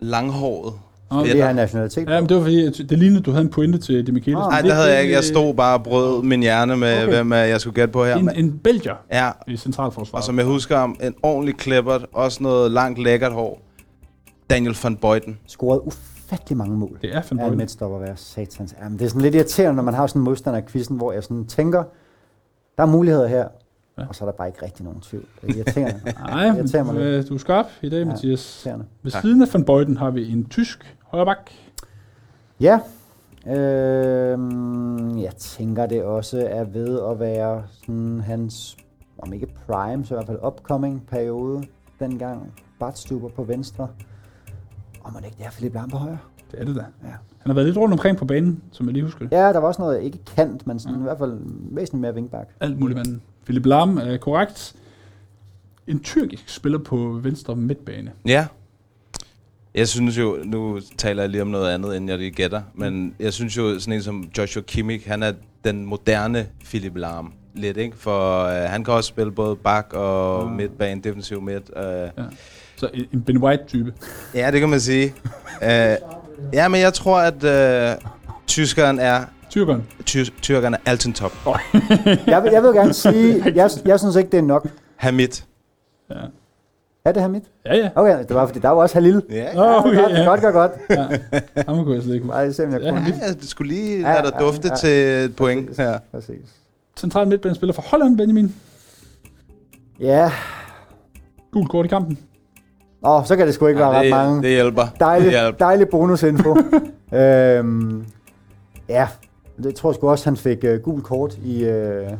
langhåret. 0.01 0.75
Nå, 1.11 1.23
Det 1.25 1.41
er 1.41 1.53
nationalitet. 1.53 2.09
Ja, 2.11 2.21
men 2.21 2.29
det 2.29 2.37
var 2.37 2.43
fordi, 2.43 2.71
det 2.85 2.99
lignede, 2.99 3.21
du 3.23 3.31
havde 3.31 3.45
en 3.45 3.51
pointe 3.51 3.79
til 3.79 4.07
det, 4.07 4.15
Michaelis. 4.15 4.43
Ah. 4.43 4.51
Nej, 4.51 4.61
det 4.63 4.73
havde 4.73 4.93
jeg 4.93 5.03
ikke. 5.03 5.15
Jeg 5.15 5.25
stod 5.25 5.55
bare 5.55 5.79
og 5.79 5.85
brød 5.85 6.23
min 6.23 6.41
hjerne 6.41 6.77
med, 6.77 6.93
Okay. 6.93 7.03
okay. 7.07 7.15
hvem 7.17 7.33
jeg 7.33 7.61
skulle 7.61 7.75
gætte 7.75 7.93
på 7.93 8.05
her. 8.05 8.15
En, 8.17 8.31
en 8.37 8.59
belgier 8.59 8.95
ja, 9.13 9.31
i 9.47 9.57
centralforsvaret. 9.57 10.23
og 10.23 10.25
som 10.27 10.39
jeg 10.39 10.47
husker 10.47 10.77
om, 10.79 10.97
en 11.03 11.15
ordentlig 11.23 11.57
klippert, 11.57 12.07
også 12.13 12.43
noget 12.43 12.71
langt 12.71 12.99
lækkert 13.03 13.33
hår. 13.33 13.63
Daniel 14.51 14.77
van 14.83 14.97
Beuten. 14.97 15.39
Scoret 15.47 15.81
ufattelig 15.85 16.57
mange 16.59 16.77
mål. 16.77 16.99
Det 17.03 17.11
er 17.11 17.15
Van 17.15 17.23
Ja, 17.25 17.31
en 17.33 17.39
Bøjlen. 17.39 17.59
midtstopper 17.59 17.99
være 17.99 18.17
satans. 18.17 18.75
Jamen, 18.83 18.99
det 18.99 19.05
er 19.05 19.09
sådan 19.09 19.23
lidt 19.23 19.35
irriterende, 19.35 19.77
når 19.77 19.83
man 19.83 19.95
har 19.95 20.07
sådan 20.07 20.21
en 20.21 20.25
modstander 20.25 20.61
af 20.61 20.67
quizzen, 20.67 20.97
hvor 20.97 21.13
jeg 21.13 21.23
sådan 21.23 21.47
tænker, 21.47 21.83
der 22.77 22.83
er 22.83 22.87
muligheder 22.87 23.27
her, 23.29 23.45
Ja. 23.99 24.03
ja. 24.03 24.09
og 24.09 24.15
så 24.15 24.25
er 24.25 24.29
der 24.31 24.37
bare 24.37 24.49
ikke 24.49 24.63
rigtig 24.63 24.85
nogen 24.85 25.01
tvivl. 25.01 25.25
Det 25.43 25.51
er 25.51 25.55
irriterende. 25.57 26.01
Nej, 26.29 26.51
lidt. 26.61 26.75
øh, 26.99 27.29
du 27.29 27.35
er 27.35 27.39
skarp 27.39 27.67
i 27.83 27.89
dag, 27.89 27.99
Ja. 27.99 28.05
Mathias. 28.05 28.23
irriterende. 28.65 28.85
Ved 29.03 29.13
Tak. 29.13 29.23
siden 29.23 29.43
af 29.43 29.49
Van 29.55 29.65
Bøjden 29.65 29.97
har 29.97 30.11
vi 30.11 30.33
en 30.33 30.45
tysk 30.49 30.96
højreback. 31.11 31.51
Ja, 32.61 32.81
øhm, 33.47 35.19
jeg 35.19 35.35
tænker 35.37 35.87
det 35.87 36.03
også 36.03 36.47
er 36.51 36.65
ved 36.65 37.01
at 37.11 37.21
være 37.21 37.63
sådan 37.71 38.21
hans, 38.21 38.77
om 39.19 39.33
ikke 39.33 39.47
prime, 39.67 40.05
så 40.05 40.15
i 40.15 40.17
hvert 40.17 40.27
fald 40.27 40.39
upcoming 40.47 41.07
periode 41.07 41.63
dengang. 42.01 42.55
Bartstuber 42.81 43.29
på 43.29 43.43
venstre. 43.45 43.89
Og 45.03 45.13
man 45.13 45.25
ikke 45.25 45.37
det 45.39 45.47
er 45.47 45.51
Philip 45.51 45.75
Lahm 45.75 45.91
på 45.91 45.97
højre? 45.97 46.19
Det 46.51 46.61
er 46.61 46.65
det 46.65 46.77
da. 46.77 46.81
Ja. 47.05 47.09
Han 47.39 47.47
har 47.47 47.55
været 47.55 47.67
lidt 47.67 47.79
rundt 47.79 47.93
omkring 47.93 48.17
på 48.19 48.25
banen, 48.25 48.63
som 48.73 48.87
jeg 48.87 48.93
lige 48.93 49.05
husker. 49.05 49.29
Ja, 49.33 49.53
der 49.53 49.59
var 49.59 49.67
også 49.69 49.83
noget, 49.83 50.03
ikke 50.03 50.19
kant, 50.37 50.67
men 50.67 50.79
sådan 50.79 50.95
Ja. 50.95 51.01
i 51.01 51.03
hvert 51.03 51.19
fald 51.19 51.39
væsentligt 51.71 52.01
mere 52.01 52.15
vinkbak. 52.15 52.49
Alt 52.61 52.81
muligt 52.81 52.97
manden. 52.97 53.23
Philip 53.45 53.67
Lahm 53.67 53.99
er 53.99 54.17
korrekt. 54.17 54.77
En 55.87 56.01
tyrkisk 56.01 56.49
spiller 56.49 56.79
på 56.79 56.97
venstre 57.23 57.57
midtbane. 57.57 58.13
Ja. 58.27 58.47
Jeg 59.77 59.89
synes 59.89 60.19
jo, 60.19 60.39
nu 60.45 60.81
taler 60.99 61.23
jeg 61.23 61.31
lige 61.31 61.43
om 61.43 61.49
noget 61.49 61.71
andet, 61.75 61.97
end 61.97 62.09
jeg 62.11 62.19
lige 62.19 62.31
gætter, 62.31 62.63
men 62.75 63.15
jeg 63.21 63.33
synes 63.33 63.57
jo, 63.57 63.79
sådan 63.81 63.95
en 63.95 64.03
som 64.03 64.25
Joshua 64.39 64.63
Kimmich, 64.63 65.09
han 65.09 65.23
er 65.23 65.33
den 65.65 65.87
moderne 65.87 66.47
Philip 66.65 66.97
Lahm. 66.97 67.33
Lidt, 67.55 67.77
ikke? 67.77 67.97
For 67.97 68.43
øh, 68.45 68.71
han 68.71 68.85
kan 68.85 68.95
også 68.95 69.09
spille 69.09 69.33
både 69.33 69.57
bak 69.57 69.93
og 69.93 70.43
Ah. 70.43 70.51
midtbane, 70.53 71.01
defensiv 71.03 71.43
midt. 71.43 71.71
Øh. 71.77 72.09
Så 72.77 72.89
en- 72.95 73.07
en 73.13 73.23
Ben 73.23 73.39
White-type. 73.39 73.93
Ja, 74.35 74.51
det 74.51 74.61
kan 74.61 74.69
man 74.69 74.81
sige. 74.81 75.05
øh, 75.63 75.97
ja, 76.53 76.69
men 76.69 76.81
jeg 76.81 76.95
tror, 76.95 77.19
at 77.19 77.45
øh, 77.45 77.97
tyskeren 78.47 78.99
er 78.99 79.25
Tyrkeren. 79.51 79.87
ty- 80.07 80.25
tyrkeren 80.43 80.75
er 80.75 80.79
altid 80.87 81.13
top. 81.13 81.33
Jeg 82.27 82.43
vil, 82.43 82.51
jeg 82.53 82.63
vil 82.63 82.71
gerne 82.75 82.93
sige, 83.05 83.43
jeg, 83.55 83.71
jeg 83.87 83.99
synes 84.01 84.17
ikke, 84.17 84.31
det 84.31 84.39
er 84.39 84.43
nok. 84.43 84.69
Hamid. 84.97 85.29
Ja. 86.11 86.15
Er 87.07 87.13
det 87.13 87.23
her 87.23 87.29
mit? 87.29 87.43
Ja, 87.67 87.77
ja. 87.77 87.89
Okay, 87.95 88.19
det 88.29 88.35
var 88.37 88.47
fordi, 88.47 88.59
der 88.59 88.69
var 88.69 88.83
også 88.83 88.95
Halil. 88.95 89.23
Ja, 89.31 89.55
Nå, 89.55 89.63
okay, 89.65 89.95
godt, 89.97 90.13
ja. 90.13 90.25
godt, 90.25 90.41
godt, 90.41 90.55
godt. 90.55 91.67
Ham 91.69 91.85
kunne 91.85 91.95
jeg 91.95 92.03
slet 92.03 92.15
ikke. 92.15 92.29
Ej, 92.29 92.51
se, 92.53 92.65
om 92.67 92.73
jeg 92.73 92.81
Ja. 92.81 92.91
kunne. 92.91 93.01
ja 93.21 93.27
jeg 93.27 93.35
skulle 93.41 93.73
lige 93.75 94.01
Ja, 94.01 94.15
lade 94.15 94.23
dig 94.27 94.33
ja, 94.41 94.45
dufte 94.47 94.69
ja. 94.69 94.75
til 94.77 95.25
et 95.25 95.37
point 95.37 95.67
Præcis, 95.67 95.79
her. 95.85 95.99
Præcis. 96.13 96.55
Central 96.99 97.29
midtbanespiller 97.29 97.73
for 97.75 97.83
Holland, 97.83 98.17
Benjamin. 98.17 98.55
Ja, 100.01 100.31
Gul 101.53 101.67
kort 101.67 101.85
i 101.87 101.89
kampen. 101.89 102.19
Åh, 103.07 103.25
så 103.27 103.37
kan 103.37 103.47
det 103.47 103.55
sgu 103.55 103.67
ikke 103.67 103.81
være 103.81 103.91
Ja, 103.91 103.99
ret 103.99 104.05
det, 104.05 104.11
mange. 104.11 104.43
det 104.43 104.51
hjælper. 104.51 104.83
Dejlig, 105.01 105.25
Det 105.33 105.41
hjælper. 105.41 105.59
dejlig 105.59 105.89
bonusinfo. 105.89 106.57
øhm, 107.19 108.07
ja, 108.89 109.09
det 109.63 109.75
tror 109.75 109.91
jeg 109.91 109.95
sgu 109.95 110.09
også, 110.11 110.25
han 110.25 110.37
fik 110.37 110.65
uh, 110.65 110.75
gul 110.83 111.03
kort 111.03 111.37
i 111.45 111.69
uh, 111.69 112.13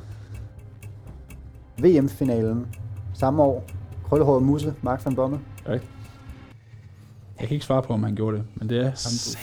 VM-finalen 1.85 2.67
samme 3.15 3.43
år. 3.43 3.65
Krøllehåret 4.09 4.43
Musse, 4.43 4.75
Mark 4.83 5.05
van 5.05 5.15
Bommel. 5.15 5.41
Jeg 5.67 5.81
kan 7.39 7.51
ikke 7.51 7.65
svare 7.65 7.83
på, 7.83 7.93
om 7.93 8.03
han 8.03 8.15
gjorde 8.17 8.37
det, 8.37 8.47
men 8.55 8.69
det 8.69 8.79
er 8.79 8.83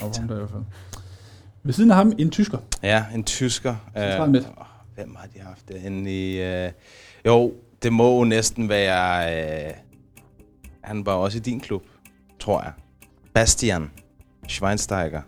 ham, 0.01 0.11
ham 0.19 0.27
der 0.27 0.35
i 0.35 0.37
hvert 0.37 0.49
fald. 0.49 0.63
Ved 1.63 1.73
siden 1.73 1.91
af 1.91 1.97
ham 1.97 2.13
en 2.17 2.29
tysker. 2.29 2.57
Ja, 2.83 3.05
en 3.13 3.23
tysker. 3.23 3.75
Central 3.85 4.29
midt. 4.29 4.47
åh, 4.57 4.65
hvem 4.95 5.15
har 5.15 5.27
de 5.27 5.39
haft 5.39 5.69
derinde 5.69 6.11
i... 6.11 6.41
Øh, 6.41 6.71
jo, 7.25 7.53
det 7.83 7.93
må 7.93 8.17
jo 8.17 8.23
næsten 8.23 8.69
være... 8.69 9.67
Øh, 9.67 9.73
han 10.81 11.05
var 11.05 11.13
også 11.13 11.37
i 11.37 11.41
din 11.41 11.59
klub, 11.59 11.83
tror 12.39 12.61
jeg. 12.61 12.73
Bastian 13.33 13.91
Schweinsteiger. 14.47 15.21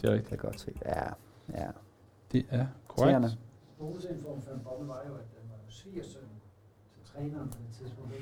Det 0.00 0.08
er 0.08 0.12
rigtigt. 0.12 0.30
Det 0.30 0.38
er 0.38 0.42
godt 0.42 0.60
set. 0.60 0.74
Ja, 0.86 1.02
ja. 1.62 1.66
Det 2.32 2.46
er 2.50 2.66
korrekt. 2.88 3.38
Bonusinform 3.78 4.42
for 4.42 4.54
en 4.54 4.60
bomme 4.64 4.88
var 4.88 5.00
jo, 5.08 5.14
at 5.14 5.28
den 5.40 5.50
var 5.50 5.56
jo 5.66 5.70
svigersøn 5.70 6.28
til 6.94 7.12
træneren 7.14 7.48
på 7.48 7.56
det 7.68 7.78
tidspunkt. 7.78 8.12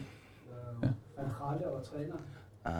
Ja. 0.82 0.88
Øh, 1.22 1.72
var 1.72 1.80
træner. 1.82 2.14
Ah. 2.64 2.74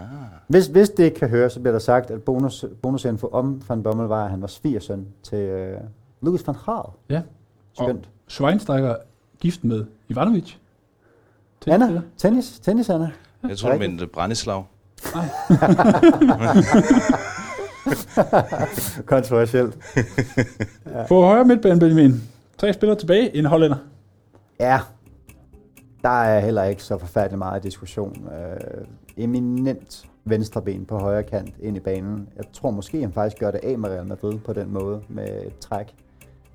Hvis, 0.48 0.66
hvis 0.66 0.90
det 0.90 1.04
ikke 1.04 1.18
kan 1.18 1.28
høre, 1.28 1.50
så 1.50 1.60
bliver 1.60 1.72
der 1.72 1.78
sagt, 1.78 2.10
at 2.10 2.22
bonus, 2.22 2.64
bonusinfo 2.82 3.26
om 3.26 3.62
Van 3.68 3.82
Bommel 3.82 4.06
var, 4.06 4.24
at 4.24 4.30
han 4.30 4.40
var 4.40 4.46
svigersøn 4.46 5.06
til 5.22 5.74
uh, 5.74 5.80
Lucas 6.26 6.46
van 6.46 6.56
Gaal. 6.66 6.84
Ja. 7.08 7.22
Skønt. 7.72 8.08
Schweinsteiger 8.28 8.96
gift 9.40 9.64
med 9.64 9.84
Ivanovic. 10.08 10.54
Anna, 11.66 11.86
Tennisspiller. 11.86 12.02
tennis, 12.16 12.60
tennis 12.60 12.90
Anna. 12.90 13.10
Jeg 13.48 13.58
tror, 13.58 13.72
du 13.72 13.78
mente 13.78 14.06
Brændislav. 14.06 14.64
Kontroversielt. 19.06 19.78
På 21.08 21.22
højre 21.22 21.44
midtbane, 21.44 21.80
Benjamin. 21.80 22.22
Tre 22.58 22.72
spillere 22.72 22.98
tilbage. 22.98 23.36
En 23.36 23.44
hollænder. 23.44 23.76
Ja, 24.60 24.80
der 26.02 26.22
er 26.22 26.40
heller 26.40 26.64
ikke 26.64 26.82
så 26.82 26.98
forfærdelig 26.98 27.38
meget 27.38 27.62
diskussion. 27.62 28.28
Øh, 28.32 28.86
eminent 29.16 30.10
venstre 30.24 30.62
ben 30.62 30.86
på 30.86 30.98
højre 30.98 31.22
kant 31.22 31.54
ind 31.60 31.76
i 31.76 31.80
banen. 31.80 32.28
Jeg 32.36 32.44
tror 32.52 32.70
måske, 32.70 33.00
han 33.00 33.12
faktisk 33.12 33.40
gør 33.40 33.50
det 33.50 33.60
af 33.62 33.78
med 33.78 33.88
Real 33.90 34.06
Madrid 34.06 34.38
på 34.38 34.52
den 34.52 34.72
måde, 34.72 35.02
med 35.08 35.46
et 35.46 35.58
træk 35.58 35.94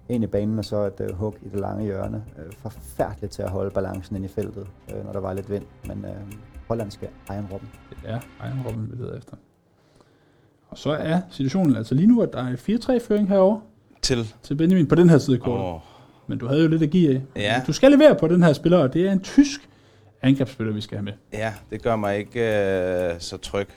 ind 0.10 0.24
i 0.24 0.28
banen 0.28 0.60
og 0.60 0.66
så 0.66 0.84
et 0.86 1.12
uh, 1.12 1.18
hug 1.18 1.36
i 1.42 1.50
det 1.50 1.60
lange 1.60 1.84
hjørne. 1.84 2.24
Uh, 2.38 2.54
forfærdeligt 2.58 3.34
til 3.34 3.42
at 3.42 3.50
holde 3.50 3.72
balancen 3.72 4.16
ind 4.16 4.26
i 4.26 4.28
feltet, 4.28 4.68
uh, 4.94 5.06
når 5.06 5.12
der 5.12 5.20
var 5.20 5.34
lidt 5.34 5.50
vind, 5.50 5.64
men 5.86 6.06
uh, 6.06 6.34
Holland 6.68 6.92
skal 6.92 7.10
Iron 7.30 7.48
Robben. 7.52 7.70
Det 7.90 7.98
er 8.04 8.20
Robben, 8.66 8.92
vi 8.92 9.04
leder 9.04 9.18
efter. 9.18 9.38
Og 10.68 10.78
så 10.78 10.92
er 10.92 11.22
situationen 11.30 11.76
altså 11.76 11.96
lige 11.96 12.08
nu, 12.08 12.22
at 12.22 12.34
der 12.34 12.40
er 12.40 12.56
4-3-føring 12.56 13.30
herovre 13.30 13.62
Til. 14.02 14.34
til 14.44 14.56
Benjamin 14.56 14.88
på 14.88 14.96
den 14.96 15.10
her 15.10 15.18
side 15.18 15.36
af 15.36 15.42
kortet. 15.42 15.66
Åh, 15.66 15.80
Men 16.28 16.38
du 16.38 16.48
havde 16.48 16.62
jo 16.62 16.68
lidt 16.68 16.84
at 16.84 16.90
give 16.90 17.16
af. 17.16 17.22
Ja. 17.36 17.62
Du 17.68 17.74
skal 17.74 17.92
levere 17.92 18.16
på 18.16 18.28
den 18.28 18.44
her 18.44 18.54
spiller, 18.54 18.78
og 18.78 18.94
det 18.94 19.08
er 19.08 19.12
en 19.12 19.20
tysk 19.20 19.70
angrebsspiller, 20.22 20.74
vi 20.74 20.82
skal 20.82 20.98
have 20.98 21.06
med. 21.06 21.14
ja, 21.34 21.54
det 21.70 21.82
gør 21.82 21.96
mig 21.96 22.18
ikke 22.18 22.40
øh, 22.40 23.20
så 23.20 23.38
tryg. 23.38 23.68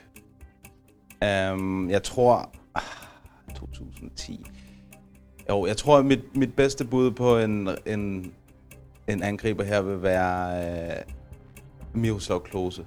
Um, 1.53 1.91
jeg 1.91 2.03
tror... 2.03 2.51
Ah, 2.75 2.83
2010. 3.55 4.47
Jo, 5.51 5.67
jeg 5.67 5.77
tror, 5.77 5.99
at 5.99 6.07
mit, 6.07 6.37
mit 6.37 6.55
bedste 6.55 6.85
bud 6.85 7.11
på 7.11 7.39
en, 7.39 7.69
en, 7.87 8.33
en 9.09 9.23
angriber 9.23 9.65
her 9.65 9.83
vil 9.83 10.03
være 10.03 10.65
øh, 10.89 10.97
Miroslav 11.95 12.45
Klose. 12.45 12.85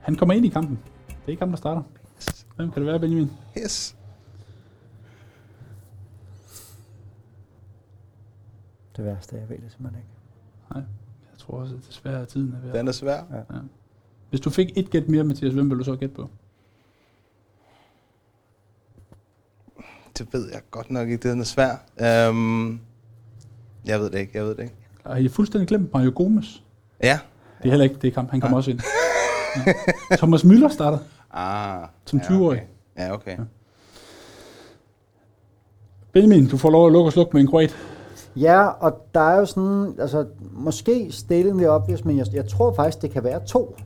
Han 0.00 0.14
kommer 0.16 0.34
ind 0.34 0.46
i 0.46 0.48
kampen. 0.48 0.78
Det 1.06 1.16
er 1.26 1.30
ikke 1.30 1.42
ham, 1.42 1.50
der 1.50 1.56
starter. 1.56 1.82
Hvem 2.56 2.70
kan 2.70 2.82
det 2.82 2.90
være, 2.90 3.00
Benjamin? 3.00 3.30
Yes. 3.58 3.96
Det 8.98 9.06
værste, 9.06 9.36
jeg 9.36 9.48
ved 9.48 9.56
det 9.58 9.72
simpelthen 9.72 10.02
ikke. 10.02 10.08
Jeg 11.30 11.38
tror 11.38 11.58
også, 11.58 11.74
at 11.74 11.80
desværre 11.88 12.22
at 12.22 12.28
tiden 12.28 12.54
er 12.62 12.66
ved. 12.66 12.78
Den 12.78 12.88
er 12.88 12.92
svær. 12.92 13.20
Hvis 14.30 14.40
du 14.40 14.50
fik 14.50 14.72
et 14.76 14.90
gæt 14.90 15.08
mere, 15.08 15.24
Mathias, 15.24 15.52
hvem 15.54 15.70
vil 15.70 15.78
du 15.78 15.84
så 15.84 15.96
gætte 15.96 16.14
på? 16.14 16.30
Det 20.18 20.28
ved 20.32 20.50
jeg 20.52 20.60
godt 20.70 20.90
nok 20.90 21.08
ikke. 21.08 21.30
Den 21.30 21.40
er 21.40 21.44
svær. 21.44 21.70
Um, 22.30 22.80
jeg 23.86 24.00
ved 24.00 24.10
det 24.10 24.18
ikke, 24.18 24.32
jeg 24.34 24.44
ved 24.44 24.54
det 24.54 24.62
ikke. 24.62 24.74
Har 25.06 25.16
I 25.16 25.28
fuldstændig 25.28 25.68
glemt 25.68 25.92
Mario 25.92 26.12
Gomes? 26.14 26.62
Ja. 27.02 27.18
Det 27.58 27.64
er 27.66 27.70
heller 27.70 27.84
ikke 27.84 27.96
det 27.96 28.14
kamp. 28.14 28.30
Han 28.30 28.40
kommer 28.40 28.56
også 28.56 28.70
ind. 28.70 28.80
Ja. 30.10 30.16
Thomas 30.16 30.44
Müller 30.44 30.68
starter 30.72 30.98
Ah. 31.30 31.88
som 32.04 32.18
ja, 32.18 32.24
20-årig. 32.24 32.58
Okay. 32.96 33.06
Ja, 33.06 33.12
okay. 33.14 33.38
Benjamin, 36.12 36.48
du 36.48 36.56
får 36.56 36.70
lov 36.70 36.86
at 36.86 36.92
lukke 36.92 37.08
og 37.08 37.12
slukke 37.12 37.30
med 37.32 37.40
en 37.40 37.46
kroat. 37.48 37.76
Ja, 38.40 38.66
og 38.66 39.06
der 39.14 39.20
er 39.20 39.38
jo 39.38 39.44
sådan, 39.44 39.94
altså 39.98 40.26
måske 40.52 41.12
the 41.28 41.70
obvious, 41.70 42.04
men 42.04 42.18
jeg, 42.18 42.26
jeg 42.32 42.48
tror 42.48 42.72
faktisk, 42.72 43.02
det 43.02 43.10
kan 43.10 43.24
være 43.24 43.40
to. 43.46 43.76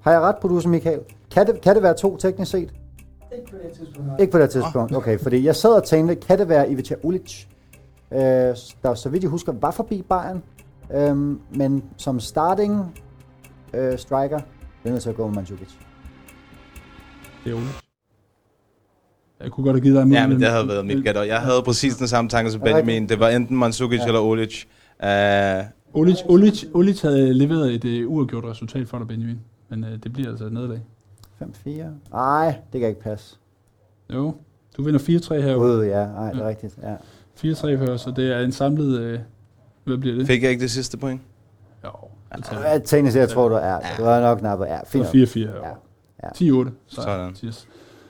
Har 0.00 0.12
jeg 0.12 0.20
ret, 0.20 0.36
producer 0.36 0.68
Michael? 0.68 1.00
Kan 1.30 1.46
det, 1.46 1.60
kan 1.60 1.74
det 1.74 1.82
være 1.82 1.94
to 1.94 2.16
teknisk 2.16 2.50
set? 2.50 2.74
Ikke 3.32 3.50
på 3.50 3.56
det 3.62 3.72
tidspunkt. 3.72 4.20
Ikke 4.20 4.32
på 4.32 4.38
det 4.38 4.50
tidspunkt, 4.50 4.96
okay. 4.96 5.18
Fordi 5.18 5.44
jeg 5.44 5.56
sad 5.56 5.70
og 5.70 5.84
tænkte, 5.84 6.14
kan 6.14 6.38
det 6.38 6.48
være 6.48 6.70
Ivica 6.70 6.94
Ulic, 7.02 7.44
øh, 8.12 8.18
der 8.82 8.94
så 8.94 9.08
vidt 9.08 9.22
jeg 9.22 9.30
husker 9.30 9.52
var 9.52 9.70
forbi 9.70 10.02
Bayern, 10.02 10.42
øh, 10.94 11.16
men 11.56 11.84
som 11.96 12.20
starting 12.20 13.00
øh, 13.74 13.98
striker, 13.98 14.40
det 14.84 14.92
er 14.92 14.98
til 14.98 15.10
at 15.10 15.16
gå 15.16 15.26
med 15.26 15.34
Mandzukic. 15.34 15.68
Det 17.44 17.52
er 17.52 17.56
Ole. 17.56 17.87
Jeg 19.40 19.50
kunne 19.50 19.64
godt 19.64 19.76
have 19.76 19.80
givet 19.82 19.96
dig 19.96 20.02
en 20.02 20.12
Ja, 20.12 20.26
men 20.26 20.40
det 20.40 20.48
havde 20.48 20.68
været 20.68 20.86
mit 20.86 21.04
gæt. 21.04 21.16
Jeg 21.16 21.40
havde 21.40 21.62
præcis 21.64 21.96
den 21.96 22.08
samme 22.08 22.28
tanke 22.30 22.50
som 22.50 22.60
det 22.60 22.66
Benjamin. 22.74 23.08
Det 23.08 23.20
var 23.20 23.28
enten 23.28 23.56
Mandzukic 23.56 24.00
Ja. 24.00 24.06
eller 24.06 24.20
Olic. 24.20 24.64
Uh, 25.02 26.00
Olic, 26.00 26.16
Olic, 26.28 26.64
Olic 26.74 27.00
havde 27.02 27.34
leveret 27.34 27.84
et 27.84 28.04
uh, 28.04 28.12
uafgjort 28.12 28.44
resultat 28.44 28.88
for 28.88 28.98
dig, 28.98 29.08
Benjamin. 29.08 29.38
Men 29.68 29.84
uh, 29.84 29.90
det 30.04 30.12
bliver 30.12 30.28
altså 30.30 30.44
et 30.44 30.52
nederlag. 30.52 30.80
5-4? 31.42 31.68
Nej, 32.12 32.54
det 32.72 32.80
kan 32.80 32.88
ikke 32.88 33.00
passe. 33.00 33.36
Jo, 34.14 34.34
du 34.76 34.82
vinder 34.82 35.00
4-3 35.00 35.34
herude. 35.34 35.76
Gud, 35.76 35.84
ja, 35.84 36.06
nej, 36.06 36.30
det 36.32 36.38
er 36.40 36.44
Ja. 36.44 36.48
rigtigt. 36.48 36.78
Ja. 36.82 36.94
4-3 37.52 37.86
for 37.86 37.92
os, 37.92 38.00
så 38.00 38.10
det 38.16 38.32
er 38.32 38.40
en 38.40 38.52
samlet... 38.52 39.12
Uh, 39.14 39.18
hvad 39.84 39.98
bliver 39.98 40.16
det? 40.16 40.26
fik 40.26 40.42
jeg 40.42 40.50
ikke 40.50 40.62
det 40.62 40.70
sidste 40.70 40.96
point? 40.96 41.20
Jo, 41.84 41.90
det 42.36 42.44
tager 42.44 42.62
Ja, 42.70 42.80
set, 43.10 43.16
jeg 43.16 43.28
tror 43.28 43.48
du 43.48 43.54
er. 43.54 43.78
Du 43.98 44.04
har 44.04 44.20
nok 44.20 44.42
nappet. 44.42 44.66
Ja, 44.66 44.78
det. 44.80 44.88
fint. 44.88 45.04
var 45.04 45.10
4-4 45.10 45.38
herovre. 45.38 45.76
Ja. 46.22 46.28
10-8. 46.68 46.70
Så, 46.86 47.02
Sådan. 47.02 47.34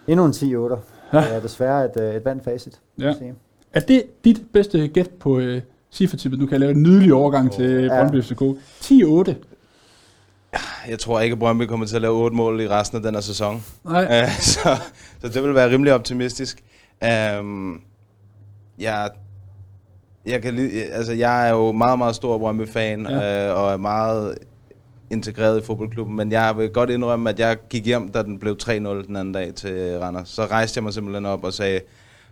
Endnu 0.07 0.25
en 0.25 0.33
10-8. 0.33 0.77
Ja. 1.13 1.19
Det 1.19 1.35
er 1.35 1.41
desværre 1.41 1.85
et, 1.85 1.91
øh, 2.01 2.15
et 2.15 2.25
vandt 2.25 2.45
facit. 2.45 2.81
Ja. 2.99 3.15
Er 3.73 3.81
det 3.81 4.03
dit 4.25 4.43
bedste 4.53 4.89
gæt 4.89 5.11
på 5.21 5.31
uh, 5.31 5.59
Cifra-tippet? 5.93 6.41
Nu 6.41 6.47
kan 6.47 6.53
jeg 6.53 6.61
lave 6.61 6.73
en 6.73 6.83
nydelig 6.83 7.15
overgang 7.15 7.53
til 7.53 7.71
Ja. 7.85 7.89
Brøndby 8.01 8.23
FCK. 8.23 8.43
10-8. 8.85 9.35
Jeg 10.89 10.99
tror 10.99 11.21
ikke, 11.21 11.33
at 11.33 11.39
Brøndby 11.39 11.63
kommer 11.63 11.87
til 11.87 11.97
at 11.97 12.03
lave 12.03 12.15
otte 12.15 12.37
mål 12.37 12.61
i 12.61 12.69
resten 12.69 12.97
af 12.97 13.03
den 13.03 13.15
her 13.15 13.21
sæson. 13.21 13.65
Nej, 13.85 14.23
Uh, 14.25 14.31
så, 14.55 14.69
så 15.21 15.29
det 15.29 15.43
vil 15.43 15.55
være 15.55 15.71
rimelig 15.71 15.93
optimistisk. 15.95 16.63
Um, 17.41 17.81
jeg, 18.79 19.11
jeg, 20.27 20.43
kan, 20.43 20.71
altså, 20.93 21.13
jeg 21.13 21.49
er 21.49 21.53
jo 21.53 21.73
meget, 21.73 21.99
meget 21.99 22.15
stor 22.15 22.39
Brøndby-fan, 22.39 23.07
Ja. 23.11 23.19
ja. 23.19 23.53
uh, 23.55 23.61
og 23.63 23.73
er 23.73 23.77
meget 23.77 24.35
integreret 25.11 25.63
i 25.63 25.65
fodboldklubben, 25.65 26.17
men 26.17 26.33
jeg 26.33 26.55
vil 26.57 26.71
godt 26.71 26.91
indrømme, 26.91 27.31
at 27.31 27.39
jeg 27.39 27.57
gik 27.71 27.87
hjem, 27.87 28.09
da 28.09 28.23
den 28.23 28.39
blev 28.39 28.57
3-0 28.63 28.69
den 28.71 29.17
anden 29.17 29.33
dag 29.33 29.55
til 29.55 29.99
Randers. 29.99 30.29
Så 30.29 30.47
rejste 30.47 30.79
jeg 30.79 30.85
mig 30.85 30.93
simpelthen 30.93 31.27
op 31.27 31.45
og 31.45 31.53
sagde 31.53 31.81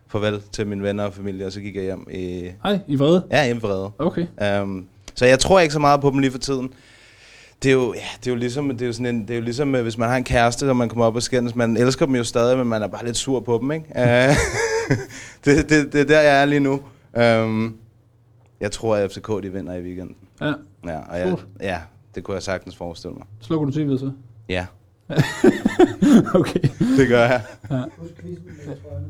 farvel 0.09 0.43
til 0.53 0.67
mine 0.67 0.83
venner 0.83 1.05
og 1.05 1.15
familie, 1.15 1.47
og 1.47 1.53
så 1.53 1.61
gik 1.61 1.77
jeg 1.77 1.85
hjem 1.85 2.07
i... 2.11 2.51
nej, 2.65 2.79
I 2.87 2.97
vrede. 2.97 3.27
Ja, 3.31 3.45
hjemme 3.45 3.63
vrede. 3.63 3.91
Okay. 3.99 4.27
Um, 4.63 4.87
så 5.15 5.27
jeg 5.27 5.39
tror 5.39 5.61
ikke 5.61 5.73
så 5.73 5.79
meget 5.79 6.01
på 6.01 6.11
dem 6.11 6.19
lige 6.19 6.31
for 6.31 6.39
tiden. 6.39 6.73
Det 7.63 7.69
er 7.69 7.73
jo, 7.73 7.95
ja, 7.95 8.01
det 8.21 8.27
er 8.27 8.31
jo 8.31 8.37
ligesom, 8.37 8.69
det 8.69 8.83
er 8.83 8.87
jo 8.87 8.93
sådan 8.93 9.15
en, 9.15 9.23
det 9.23 9.31
er 9.31 9.35
jo 9.35 9.43
ligesom, 9.43 9.75
øh, 9.75 9.83
hvis 9.83 9.99
man 9.99 10.09
har 10.09 10.17
en 10.17 10.25
kæreste, 10.25 10.69
og 10.69 10.77
man 10.77 10.89
kommer 10.89 11.05
op 11.05 11.17
og 11.17 11.23
skændes. 11.23 11.55
Man 11.55 11.77
elsker 11.77 12.07
dem 12.07 12.15
jo 12.15 12.25
stadig, 12.25 12.59
men 12.59 12.67
man 12.67 12.83
er 12.83 12.89
bare 12.89 13.05
lidt 13.05 13.17
sur 13.17 13.41
på 13.41 13.59
dem, 13.63 13.73
ikke? 13.73 13.87
Uh, 13.97 14.03
det, 15.45 15.71
det, 15.71 15.93
det 15.93 16.01
er 16.01 16.05
der, 16.05 16.21
jeg 16.21 16.41
er 16.41 16.45
lige 16.45 16.61
nu. 16.61 16.81
Um, 17.43 17.77
jeg 18.61 18.73
tror, 18.73 18.97
at 18.97 19.13
FCK 19.13 19.29
de 19.43 19.53
vinder 19.53 19.75
i 19.75 19.83
weekenden. 19.83 20.17
Ja, 20.41 20.53
Ja, 20.87 20.99
og 20.99 21.19
jeg, 21.19 21.37
ja, 21.61 21.79
det 22.17 22.25
kunne 22.25 22.35
jeg 22.35 22.43
sagtens 22.43 22.77
forestille 22.77 23.15
mig. 23.15 23.27
slukker 23.41 23.67
du 23.67 23.73
tv'et 23.73 23.99
så? 23.99 24.11
Ja, 24.49 24.67
okay. 26.41 26.61
det 26.99 27.09
gør 27.09 27.21
jeg. 27.21 27.43
Trøjerne. 27.69 27.91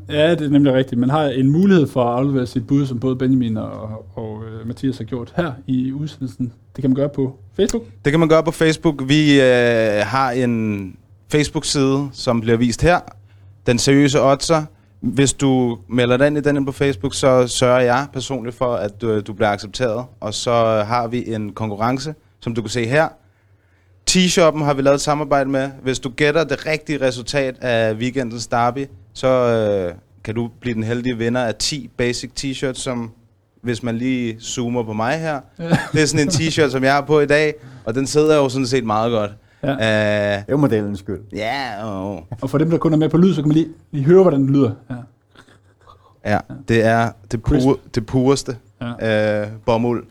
Ja, 0.09 0.31
det 0.31 0.41
er 0.41 0.49
nemlig 0.49 0.73
rigtigt. 0.73 0.99
Man 0.99 1.09
har 1.09 1.23
en 1.23 1.49
mulighed 1.49 1.87
for 1.87 2.03
at 2.03 2.17
aflevere 2.17 2.47
sit 2.47 2.67
bud, 2.67 2.85
som 2.85 2.99
både 2.99 3.15
Benjamin 3.15 3.57
og, 3.57 4.05
og 4.15 4.37
uh, 4.37 4.67
Mathias 4.67 4.97
har 4.97 5.03
gjort 5.03 5.33
her 5.35 5.51
i 5.67 5.91
udsendelsen. 5.91 6.53
Det 6.75 6.81
kan 6.81 6.89
man 6.89 6.95
gøre 6.95 7.09
på 7.09 7.35
Facebook. 7.55 7.83
Det 8.05 8.13
kan 8.13 8.19
man 8.19 8.29
gøre 8.29 8.43
på 8.43 8.51
Facebook. 8.51 9.03
Vi 9.07 9.41
øh, 9.41 10.05
har 10.05 10.31
en 10.31 10.95
Facebook-side, 11.31 12.09
som 12.11 12.41
bliver 12.41 12.57
vist 12.57 12.81
her. 12.81 12.99
Den 13.67 13.77
seriøse 13.79 14.21
oddser. 14.21 14.63
Hvis 14.99 15.33
du 15.33 15.77
melder 15.89 16.17
dig 16.17 16.27
ind 16.27 16.37
i 16.37 16.41
den 16.41 16.65
på 16.65 16.71
Facebook, 16.71 17.13
så 17.13 17.47
sørger 17.47 17.81
jeg 17.81 18.07
personligt 18.13 18.55
for, 18.55 18.73
at 18.73 19.01
du, 19.01 19.19
du 19.19 19.33
bliver 19.33 19.49
accepteret. 19.49 20.05
Og 20.19 20.33
så 20.33 20.83
har 20.87 21.07
vi 21.07 21.33
en 21.33 21.53
konkurrence, 21.53 22.13
som 22.41 22.55
du 22.55 22.61
kan 22.61 22.69
se 22.69 22.85
her. 22.85 23.07
T-shoppen 24.09 24.63
har 24.63 24.73
vi 24.73 24.81
lavet 24.81 24.95
et 24.95 25.01
samarbejde 25.01 25.49
med. 25.49 25.69
Hvis 25.83 25.99
du 25.99 26.09
gætter 26.09 26.43
det 26.43 26.65
rigtige 26.65 27.01
resultat 27.01 27.55
af 27.61 27.93
weekendens 27.93 28.47
derby, 28.47 28.85
så 29.13 29.27
øh, 29.27 29.93
kan 30.23 30.35
du 30.35 30.49
blive 30.61 30.73
den 30.75 30.83
heldige 30.83 31.17
vinder 31.17 31.41
af 31.41 31.55
10 31.55 31.89
basic 31.97 32.31
t-shirts, 32.39 32.73
som 32.73 33.11
hvis 33.61 33.83
man 33.83 33.97
lige 33.97 34.37
zoomer 34.41 34.83
på 34.83 34.93
mig 34.93 35.19
her. 35.19 35.39
Det 35.93 36.01
er 36.01 36.05
sådan 36.05 36.27
en 36.27 36.29
t-shirt, 36.33 36.69
som 36.71 36.83
jeg 36.83 36.93
har 36.93 37.01
på 37.01 37.19
i 37.19 37.25
dag, 37.25 37.53
og 37.85 37.95
den 37.95 38.07
sidder 38.07 38.35
jo 38.35 38.49
sådan 38.49 38.67
set 38.67 38.83
meget 38.85 39.11
godt. 39.11 39.31
Ja. 39.63 39.71
Uh, 39.73 39.77
Det 39.79 39.83
er 40.39 40.43
jo 40.49 40.57
modellens 40.57 40.99
skyld. 40.99 41.19
ja, 41.35 41.71
oh. 41.83 42.21
Og 42.41 42.49
for 42.49 42.57
dem, 42.57 42.69
der 42.69 42.77
kun 42.77 42.93
er 42.93 42.97
med 42.97 43.09
på 43.09 43.17
lyd, 43.17 43.33
så 43.33 43.41
kan 43.41 43.47
man 43.47 43.55
lige, 43.57 43.67
lige 43.91 44.03
høre, 44.05 44.21
hvordan 44.21 44.39
den 44.41 44.49
lyder. 44.53 44.71
Ja. 44.89 44.95
ja, 46.33 46.37
det 46.67 46.83
er 46.85 47.11
det, 47.31 47.43
pure, 47.43 47.77
det 47.95 48.05
pureste 48.05 48.57
Ja. 49.01 49.43
uh, 49.43 49.49
bomuld. 49.65 50.05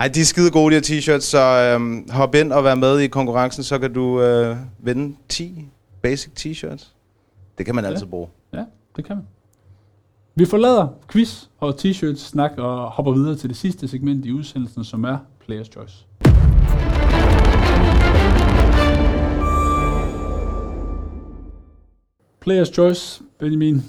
Ej, 0.00 0.08
de 0.08 0.20
er 0.20 0.24
skide 0.24 0.50
gode, 0.50 0.74
de 0.74 0.74
her 0.74 0.82
t-shirts, 1.00 1.20
så 1.20 1.74
um, 1.76 2.06
hop 2.10 2.34
ind 2.34 2.52
og 2.52 2.64
vær 2.64 2.74
med 2.74 2.98
i 2.98 3.06
konkurrencen, 3.06 3.62
så 3.62 3.78
kan 3.78 3.92
du 3.92 4.04
uh, 4.50 4.56
vinde 4.78 5.16
10 5.28 5.68
basic 6.02 6.30
t-shirts. 6.40 6.86
Det 7.58 7.66
kan 7.66 7.74
man 7.74 7.84
Ja. 7.84 7.90
altid 7.90 8.06
bruge. 8.06 8.28
ja, 8.52 8.64
det 8.96 9.04
kan 9.04 9.16
man. 9.16 9.24
Vi 10.34 10.44
forlader 10.46 10.88
quiz 11.12 11.44
og 11.58 11.74
t-shirts 11.80 12.16
snak 12.16 12.50
og 12.58 12.90
hopper 12.90 13.12
videre 13.12 13.36
til 13.36 13.48
det 13.48 13.56
sidste 13.56 13.88
segment 13.88 14.26
i 14.26 14.32
udsendelsen, 14.32 14.84
som 14.84 15.04
er 15.04 15.18
Players 15.46 15.66
Choice. 15.66 15.94
Players 22.40 22.68
Choice, 22.68 23.22
Benjamin. 23.38 23.82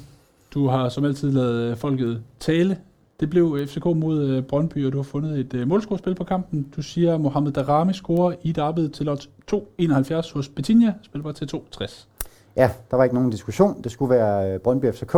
Du 0.54 0.67
har 0.67 0.89
som 0.89 1.06
altid 1.06 1.32
lavet 1.32 1.71
øh, 1.71 1.78
folket 1.78 2.24
tale. 2.39 2.78
Det 3.22 3.30
blev 3.30 3.58
FCK 3.68 3.86
mod 3.86 4.30
øh, 4.30 4.44
Brøndby, 4.44 4.86
og 4.86 4.92
du 4.92 4.98
har 4.98 5.04
fundet 5.04 5.40
et 5.40 5.54
øh, 5.54 5.68
målscorespil 5.68 6.16
på 6.16 6.24
kampen. 6.24 6.68
Du 6.76 6.82
siger, 6.82 7.14
at 7.14 7.22
Mohamed 7.22 7.52
Darami 7.52 7.94
scorer 7.94 8.36
i 8.42 8.52
derbyet 8.52 8.94
til 8.94 9.10
odds 9.10 9.30
2,71 9.52 10.34
hos 10.34 10.50
Betinja, 10.50 10.94
Spil 11.02 11.22
var 11.22 11.32
til 11.32 11.50
2,60. 11.56 12.08
Ja, 12.56 12.72
der 12.92 12.98
var 12.98 13.04
ikke 13.04 13.16
nogen 13.16 13.30
diskussion. 13.30 13.82
Det 13.84 13.92
skulle 13.92 14.16
være 14.16 14.54
øh, 14.54 14.60
Brøndby 14.60 14.92
FCK. 14.92 15.16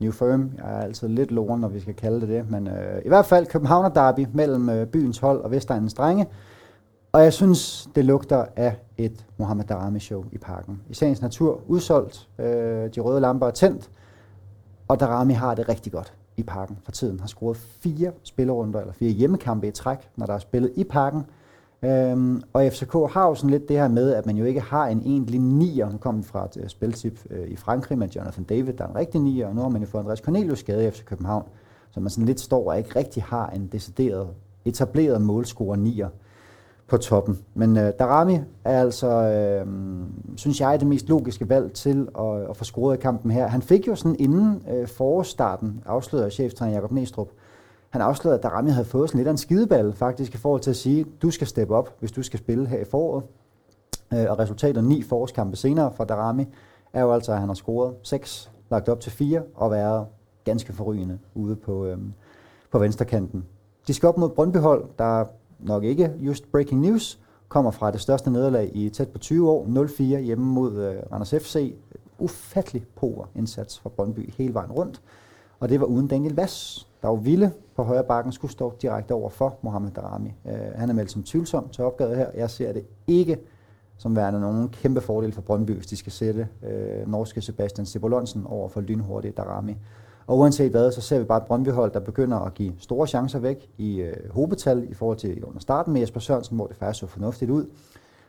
New 0.00 0.12
Firm. 0.12 0.50
Jeg 0.56 0.78
er 0.78 0.80
altid 0.80 1.08
lidt 1.08 1.30
loren, 1.30 1.60
når 1.60 1.68
vi 1.68 1.80
skal 1.80 1.94
kalde 1.94 2.20
det 2.20 2.28
det. 2.28 2.50
Men 2.50 2.68
øh, 2.68 3.02
i 3.04 3.08
hvert 3.08 3.26
fald 3.26 3.46
Københavner 3.46 3.88
derby 3.88 4.26
mellem 4.32 4.68
øh, 4.68 4.86
byens 4.86 5.18
hold 5.18 5.40
og 5.40 5.50
Vestegnens 5.50 5.94
drenge. 5.94 6.26
Og 7.12 7.22
jeg 7.22 7.32
synes, 7.32 7.88
det 7.94 8.04
lugter 8.04 8.44
af 8.56 8.76
et 8.96 9.26
Mohamed 9.36 9.64
Darami-show 9.64 10.24
i 10.32 10.38
parken. 10.38 10.82
I 10.90 10.94
sagens 10.94 11.22
natur 11.22 11.60
udsolgt, 11.66 12.28
øh, 12.38 12.46
de 12.94 13.00
røde 13.00 13.20
lamper 13.20 13.46
er 13.46 13.50
tændt, 13.50 13.90
og 14.88 15.00
Darami 15.00 15.32
har 15.32 15.54
det 15.54 15.68
rigtig 15.68 15.92
godt 15.92 16.12
i 16.38 16.42
parken 16.42 16.78
for 16.84 16.92
tiden. 16.92 17.20
Har 17.20 17.26
scoret 17.26 17.56
fire 17.56 18.12
spillerunder, 18.22 18.80
eller 18.80 18.92
fire 18.92 19.10
hjemmekampe 19.10 19.68
i 19.68 19.70
træk, 19.70 19.98
når 20.16 20.26
der 20.26 20.34
er 20.34 20.38
spillet 20.38 20.72
i 20.76 20.84
parken. 20.84 21.22
Øhm, 21.82 22.42
og 22.52 22.72
FCK 22.72 22.92
har 22.92 23.28
jo 23.28 23.34
sådan 23.34 23.50
lidt 23.50 23.68
det 23.68 23.76
her 23.76 23.88
med, 23.88 24.14
at 24.14 24.26
man 24.26 24.36
jo 24.36 24.44
ikke 24.44 24.60
har 24.60 24.86
en 24.86 25.02
egentlig 25.04 25.40
nier. 25.40 25.90
Nu 25.90 25.98
kommer 25.98 26.22
fra 26.22 26.44
et 26.44 26.56
uh, 26.56 26.68
spiltip 26.68 27.18
uh, 27.30 27.48
i 27.48 27.56
Frankrig 27.56 27.98
med 27.98 28.08
Jonathan 28.08 28.44
David, 28.44 28.72
der 28.72 28.84
er 28.84 28.88
en 28.88 28.96
rigtig 28.96 29.20
nier, 29.20 29.46
og 29.46 29.54
nu 29.54 29.60
har 29.60 29.68
man 29.68 29.82
jo 29.82 29.88
fået 29.88 30.00
Andreas 30.00 30.18
Cornelius 30.18 30.58
skade 30.58 30.86
i 30.86 30.90
FC 30.90 31.04
København. 31.04 31.44
Så 31.90 32.00
man 32.00 32.10
sådan 32.10 32.26
lidt 32.26 32.40
står 32.40 32.70
og 32.70 32.78
ikke 32.78 32.98
rigtig 32.98 33.22
har 33.22 33.50
en 33.50 33.66
decideret, 33.66 34.28
etableret 34.64 35.22
målscorer 35.22 35.76
nier 35.76 36.08
på 36.88 36.96
toppen. 36.96 37.38
Men 37.54 37.76
øh, 37.76 37.92
Darami 37.98 38.38
er 38.64 38.80
altså, 38.80 39.08
øh, 39.08 39.66
synes 40.36 40.60
jeg, 40.60 40.80
det 40.80 40.88
mest 40.88 41.08
logiske 41.08 41.48
valg 41.48 41.72
til 41.72 42.08
at, 42.18 42.50
at 42.50 42.56
få 42.56 42.64
scoret 42.64 42.96
i 42.96 43.00
kampen 43.00 43.30
her. 43.30 43.46
Han 43.46 43.62
fik 43.62 43.86
jo 43.86 43.94
sådan 43.94 44.16
inden 44.18 44.62
øh, 44.70 44.88
forårsstarten, 44.88 45.82
afsløret 45.86 46.32
cheftræner 46.32 46.74
Jakob 46.74 46.92
Næstrup, 46.92 47.28
han 47.90 48.00
afslørede, 48.00 48.38
at 48.38 48.42
Darami 48.42 48.70
havde 48.70 48.84
fået 48.84 49.08
sådan 49.08 49.18
lidt 49.18 49.28
af 49.28 49.32
en 49.32 49.38
skideball 49.38 49.92
faktisk 49.92 50.34
i 50.34 50.36
forhold 50.36 50.60
til 50.60 50.70
at 50.70 50.76
sige, 50.76 51.06
du 51.22 51.30
skal 51.30 51.46
steppe 51.46 51.74
op, 51.74 51.94
hvis 52.00 52.12
du 52.12 52.22
skal 52.22 52.38
spille 52.38 52.66
her 52.66 52.78
i 52.78 52.84
foråret. 52.84 53.24
Øh, 54.12 54.26
og 54.30 54.38
resultatet 54.38 54.84
ni 54.84 55.02
forårskampe 55.02 55.56
senere 55.56 55.92
for 55.92 56.04
Darami 56.04 56.46
er 56.92 57.02
jo 57.02 57.12
altså, 57.12 57.32
at 57.32 57.38
han 57.38 57.48
har 57.48 57.54
scoret 57.54 57.94
seks, 58.02 58.50
lagt 58.70 58.88
op 58.88 59.00
til 59.00 59.12
fire 59.12 59.42
og 59.54 59.70
været 59.70 60.06
ganske 60.44 60.72
forrygende 60.72 61.18
ude 61.34 61.56
på, 61.56 61.84
øh, 61.84 61.98
på 62.72 62.78
venstrekanten. 62.78 63.44
De 63.86 63.94
skal 63.94 64.08
op 64.08 64.18
mod 64.18 64.28
Brøndbyhold, 64.28 64.84
der 64.98 65.24
nok 65.58 65.84
ikke 65.84 66.12
just 66.20 66.52
breaking 66.52 66.80
news, 66.80 67.18
kommer 67.48 67.70
fra 67.70 67.90
det 67.90 68.00
største 68.00 68.30
nederlag 68.30 68.70
i 68.74 68.88
tæt 68.88 69.08
på 69.08 69.18
20 69.18 69.50
år, 69.50 69.64
0-4 69.64 70.02
hjemme 70.02 70.44
mod 70.44 70.76
øh, 70.76 71.02
Randers 71.12 71.30
FC. 71.30 71.74
Ufattelig 72.18 72.86
pover 72.96 73.24
indsats 73.34 73.80
fra 73.80 73.88
Brøndby 73.88 74.34
hele 74.38 74.54
vejen 74.54 74.72
rundt. 74.72 75.02
Og 75.60 75.68
det 75.68 75.80
var 75.80 75.86
uden 75.86 76.08
Daniel 76.08 76.34
Vass, 76.34 76.88
der 77.02 77.08
var 77.08 77.16
vilde 77.16 77.52
på 77.76 77.82
højre 77.82 78.04
bakken, 78.04 78.32
skulle 78.32 78.52
stå 78.52 78.74
direkte 78.82 79.12
over 79.12 79.30
for 79.30 79.58
Mohamed 79.62 79.90
Darami. 79.90 80.34
Øh, 80.46 80.58
han 80.74 80.90
er 80.90 80.94
meldt 80.94 81.10
som 81.10 81.22
tvivlsom 81.22 81.68
til 81.68 81.84
opgaven 81.84 82.16
her. 82.16 82.30
Jeg 82.34 82.50
ser 82.50 82.72
det 82.72 82.84
ikke 83.06 83.38
som 83.98 84.16
værende 84.16 84.40
nogen 84.40 84.68
kæmpe 84.68 85.00
fordel 85.00 85.32
for 85.32 85.40
Brøndby, 85.40 85.70
hvis 85.70 85.86
de 85.86 85.96
skal 85.96 86.12
sætte 86.12 86.48
øh, 86.62 87.10
norske 87.10 87.40
Sebastian 87.40 87.86
Sibolonsen 87.86 88.46
over 88.46 88.68
for 88.68 88.80
lynhurtige 88.80 89.32
Darami. 89.32 89.76
Og 90.28 90.38
uanset 90.38 90.70
hvad, 90.70 90.92
så 90.92 91.00
ser 91.00 91.18
vi 91.18 91.24
bare 91.24 91.38
et 91.38 91.44
Brøndby-hold, 91.44 91.92
der 91.92 92.00
begynder 92.00 92.38
at 92.38 92.54
give 92.54 92.74
store 92.78 93.06
chancer 93.06 93.38
væk 93.38 93.70
i 93.78 94.00
øh, 94.00 94.30
hobetal 94.30 94.86
i 94.90 94.94
forhold 94.94 95.18
til 95.18 95.44
under 95.44 95.60
starten 95.60 95.92
med 95.92 96.00
Jesper 96.00 96.20
Sørensen, 96.20 96.56
hvor 96.56 96.66
det 96.66 96.76
faktisk 96.76 97.00
så 97.00 97.06
fornuftigt 97.06 97.50
ud. 97.50 97.66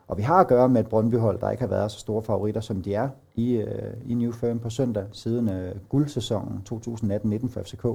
Og 0.07 0.17
vi 0.17 0.21
har 0.21 0.35
at 0.35 0.47
gøre 0.47 0.69
med 0.69 0.81
et 0.81 0.87
Brøndbyhold, 0.89 1.39
der 1.39 1.51
ikke 1.51 1.61
har 1.61 1.67
været 1.67 1.91
så 1.91 1.99
store 1.99 2.23
favoritter, 2.23 2.61
som 2.61 2.81
de 2.81 2.93
er 2.93 3.09
i, 3.35 3.53
øh, 3.53 3.93
i 4.05 4.13
New 4.13 4.31
Firm 4.31 4.59
på 4.59 4.69
søndag, 4.69 5.05
siden 5.11 5.49
øh, 5.49 5.75
guldsæsonen 5.89 6.61
2018-19 6.73 7.49
for 7.49 7.61
FCK. 7.61 7.85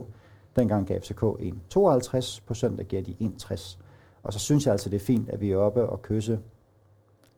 Dengang 0.57 0.87
gav 0.87 1.01
FCK 1.01 1.23
1,52, 1.23 2.41
på 2.47 2.55
søndag 2.55 2.87
giver 2.87 3.03
de 3.03 3.17
1,60. 3.21 3.79
Og 4.23 4.33
så 4.33 4.39
synes 4.39 4.65
jeg 4.65 4.73
altså, 4.73 4.91
det 4.91 4.97
er 4.97 5.05
fint, 5.05 5.29
at 5.29 5.41
vi 5.41 5.51
er 5.51 5.57
oppe 5.57 5.87
og 5.87 6.03
kysse 6.03 6.39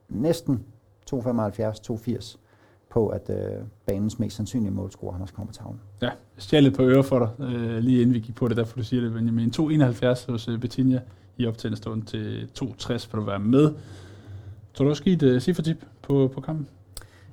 næsten 0.08 0.64
2,75, 1.12 1.20
2,80 1.20 2.36
på, 2.90 3.08
at 3.08 3.30
øh, 3.30 3.62
banens 3.86 4.18
mest 4.18 4.36
sandsynlige 4.36 4.70
målscorer, 4.72 5.12
han 5.12 5.22
også 5.22 5.34
kommer 5.34 5.52
på 5.52 5.54
tavlen. 5.54 5.80
Ja, 6.02 6.06
jeg 6.06 6.14
stjal 6.38 6.62
lidt 6.62 6.76
på 6.76 6.82
øre 6.82 7.04
for 7.04 7.18
dig, 7.18 7.46
øh, 7.46 7.78
lige 7.78 8.00
inden 8.00 8.14
vi 8.14 8.20
gik 8.20 8.34
på 8.34 8.48
det, 8.48 8.56
derfor 8.56 8.76
du 8.76 8.84
siger 8.84 9.02
det, 9.02 9.12
Benjamin. 9.12 9.52
2,71 9.56 10.30
hos 10.32 10.48
øh, 10.48 10.58
Bettina 10.58 11.00
i 11.36 11.46
optændestående 11.46 12.06
til 12.06 12.48
2,60 12.58 13.08
for 13.08 13.18
at 13.18 13.26
være 13.26 13.38
med. 13.38 13.74
Tror 14.74 14.84
du 14.84 14.90
også 14.90 15.02
give 15.02 15.14
et 15.14 15.22
øh, 15.22 15.40
cifretip 15.40 15.84
på, 16.02 16.30
på 16.34 16.40
kampen? 16.40 16.66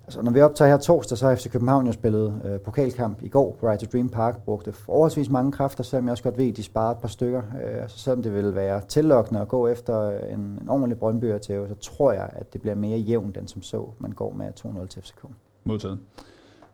Altså, 0.03 0.21
når 0.21 0.31
vi 0.31 0.41
optager 0.41 0.69
her 0.69 0.77
torsdag, 0.77 1.17
så 1.17 1.27
har 1.27 1.35
FC 1.35 1.51
København 1.51 1.85
jo 1.85 1.91
spillet 1.91 2.41
øh, 2.45 2.59
pokalkamp 2.59 3.21
i 3.21 3.27
går 3.27 3.57
på 3.59 3.67
Right 3.67 3.81
to 3.81 3.87
Dream 3.93 4.09
Park, 4.09 4.43
brugte 4.45 4.73
forholdsvis 4.73 5.29
mange 5.29 5.51
kræfter, 5.51 5.83
selvom 5.83 6.05
jeg 6.05 6.11
også 6.11 6.23
godt 6.23 6.37
ved, 6.37 6.49
at 6.49 6.57
de 6.57 6.63
sparede 6.63 6.91
et 6.91 6.97
par 6.97 7.07
stykker. 7.07 7.39
Øh, 7.39 7.89
så 7.89 7.99
selvom 7.99 8.23
det 8.23 8.33
ville 8.33 8.55
være 8.55 8.81
tillokkende 8.87 9.41
at 9.41 9.47
gå 9.47 9.67
efter 9.67 10.09
en, 10.09 10.39
en 10.39 10.69
ordentlig 10.69 10.97
Brøndby 10.97 11.25
til, 11.41 11.65
så 11.69 11.75
tror 11.75 12.11
jeg, 12.11 12.29
at 12.31 12.53
det 12.53 12.61
bliver 12.61 12.75
mere 12.75 12.97
jævnt, 12.97 13.37
end 13.37 13.47
som 13.47 13.61
så, 13.61 13.89
man 13.99 14.11
går 14.11 14.33
med 14.33 14.49
2-0 14.59 14.87
til 14.87 15.01
FCK. 15.01 15.25
Modtaget. 15.63 15.99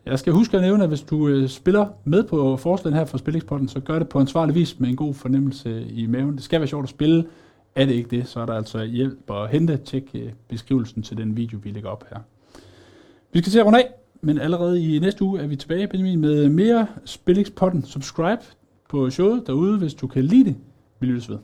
Jeg 0.05 0.19
skal 0.19 0.33
huske 0.33 0.57
at 0.57 0.63
nævne, 0.63 0.83
at 0.83 0.89
hvis 0.89 1.01
du 1.01 1.27
øh, 1.27 1.49
spiller 1.49 1.87
med 2.03 2.23
på 2.23 2.57
forslaget 2.57 2.97
her 2.97 3.05
for 3.05 3.17
Spillingspotten, 3.17 3.67
så 3.67 3.79
gør 3.79 3.99
det 3.99 4.09
på 4.09 4.19
ansvarlig 4.19 4.55
vis 4.55 4.79
med 4.79 4.89
en 4.89 4.95
god 4.95 5.13
fornemmelse 5.13 5.81
i 5.81 6.07
maven. 6.07 6.35
Det 6.35 6.43
skal 6.43 6.59
være 6.59 6.67
sjovt 6.67 6.83
at 6.83 6.89
spille. 6.89 7.25
Er 7.75 7.85
det 7.85 7.93
ikke 7.93 8.09
det, 8.09 8.27
så 8.27 8.39
er 8.39 8.45
der 8.45 8.53
altså 8.53 8.83
hjælp 8.83 9.31
at 9.31 9.49
hente. 9.49 9.77
Tjek 9.77 10.09
øh, 10.13 10.31
beskrivelsen 10.47 11.03
til 11.03 11.17
den 11.17 11.37
video, 11.37 11.59
vi 11.63 11.71
lægger 11.71 11.89
op 11.89 12.03
her. 12.09 12.19
Vi 13.31 13.39
skal 13.39 13.51
til 13.51 13.59
at 13.59 13.65
runde 13.65 13.79
af, 13.79 13.93
men 14.21 14.39
allerede 14.39 14.95
i 14.95 14.99
næste 14.99 15.23
uge 15.23 15.39
er 15.39 15.47
vi 15.47 15.55
tilbage, 15.55 15.87
Benjamin, 15.87 16.19
med 16.19 16.49
mere 16.49 16.87
Spillix-potten. 17.05 17.85
Subscribe 17.85 18.41
på 18.89 19.09
showet 19.09 19.43
derude, 19.47 19.77
hvis 19.77 19.93
du 19.93 20.07
kan 20.07 20.23
lide 20.23 20.45
det. 20.45 20.55
Vi 20.99 21.07
lyttes 21.07 21.29
ved. 21.29 21.37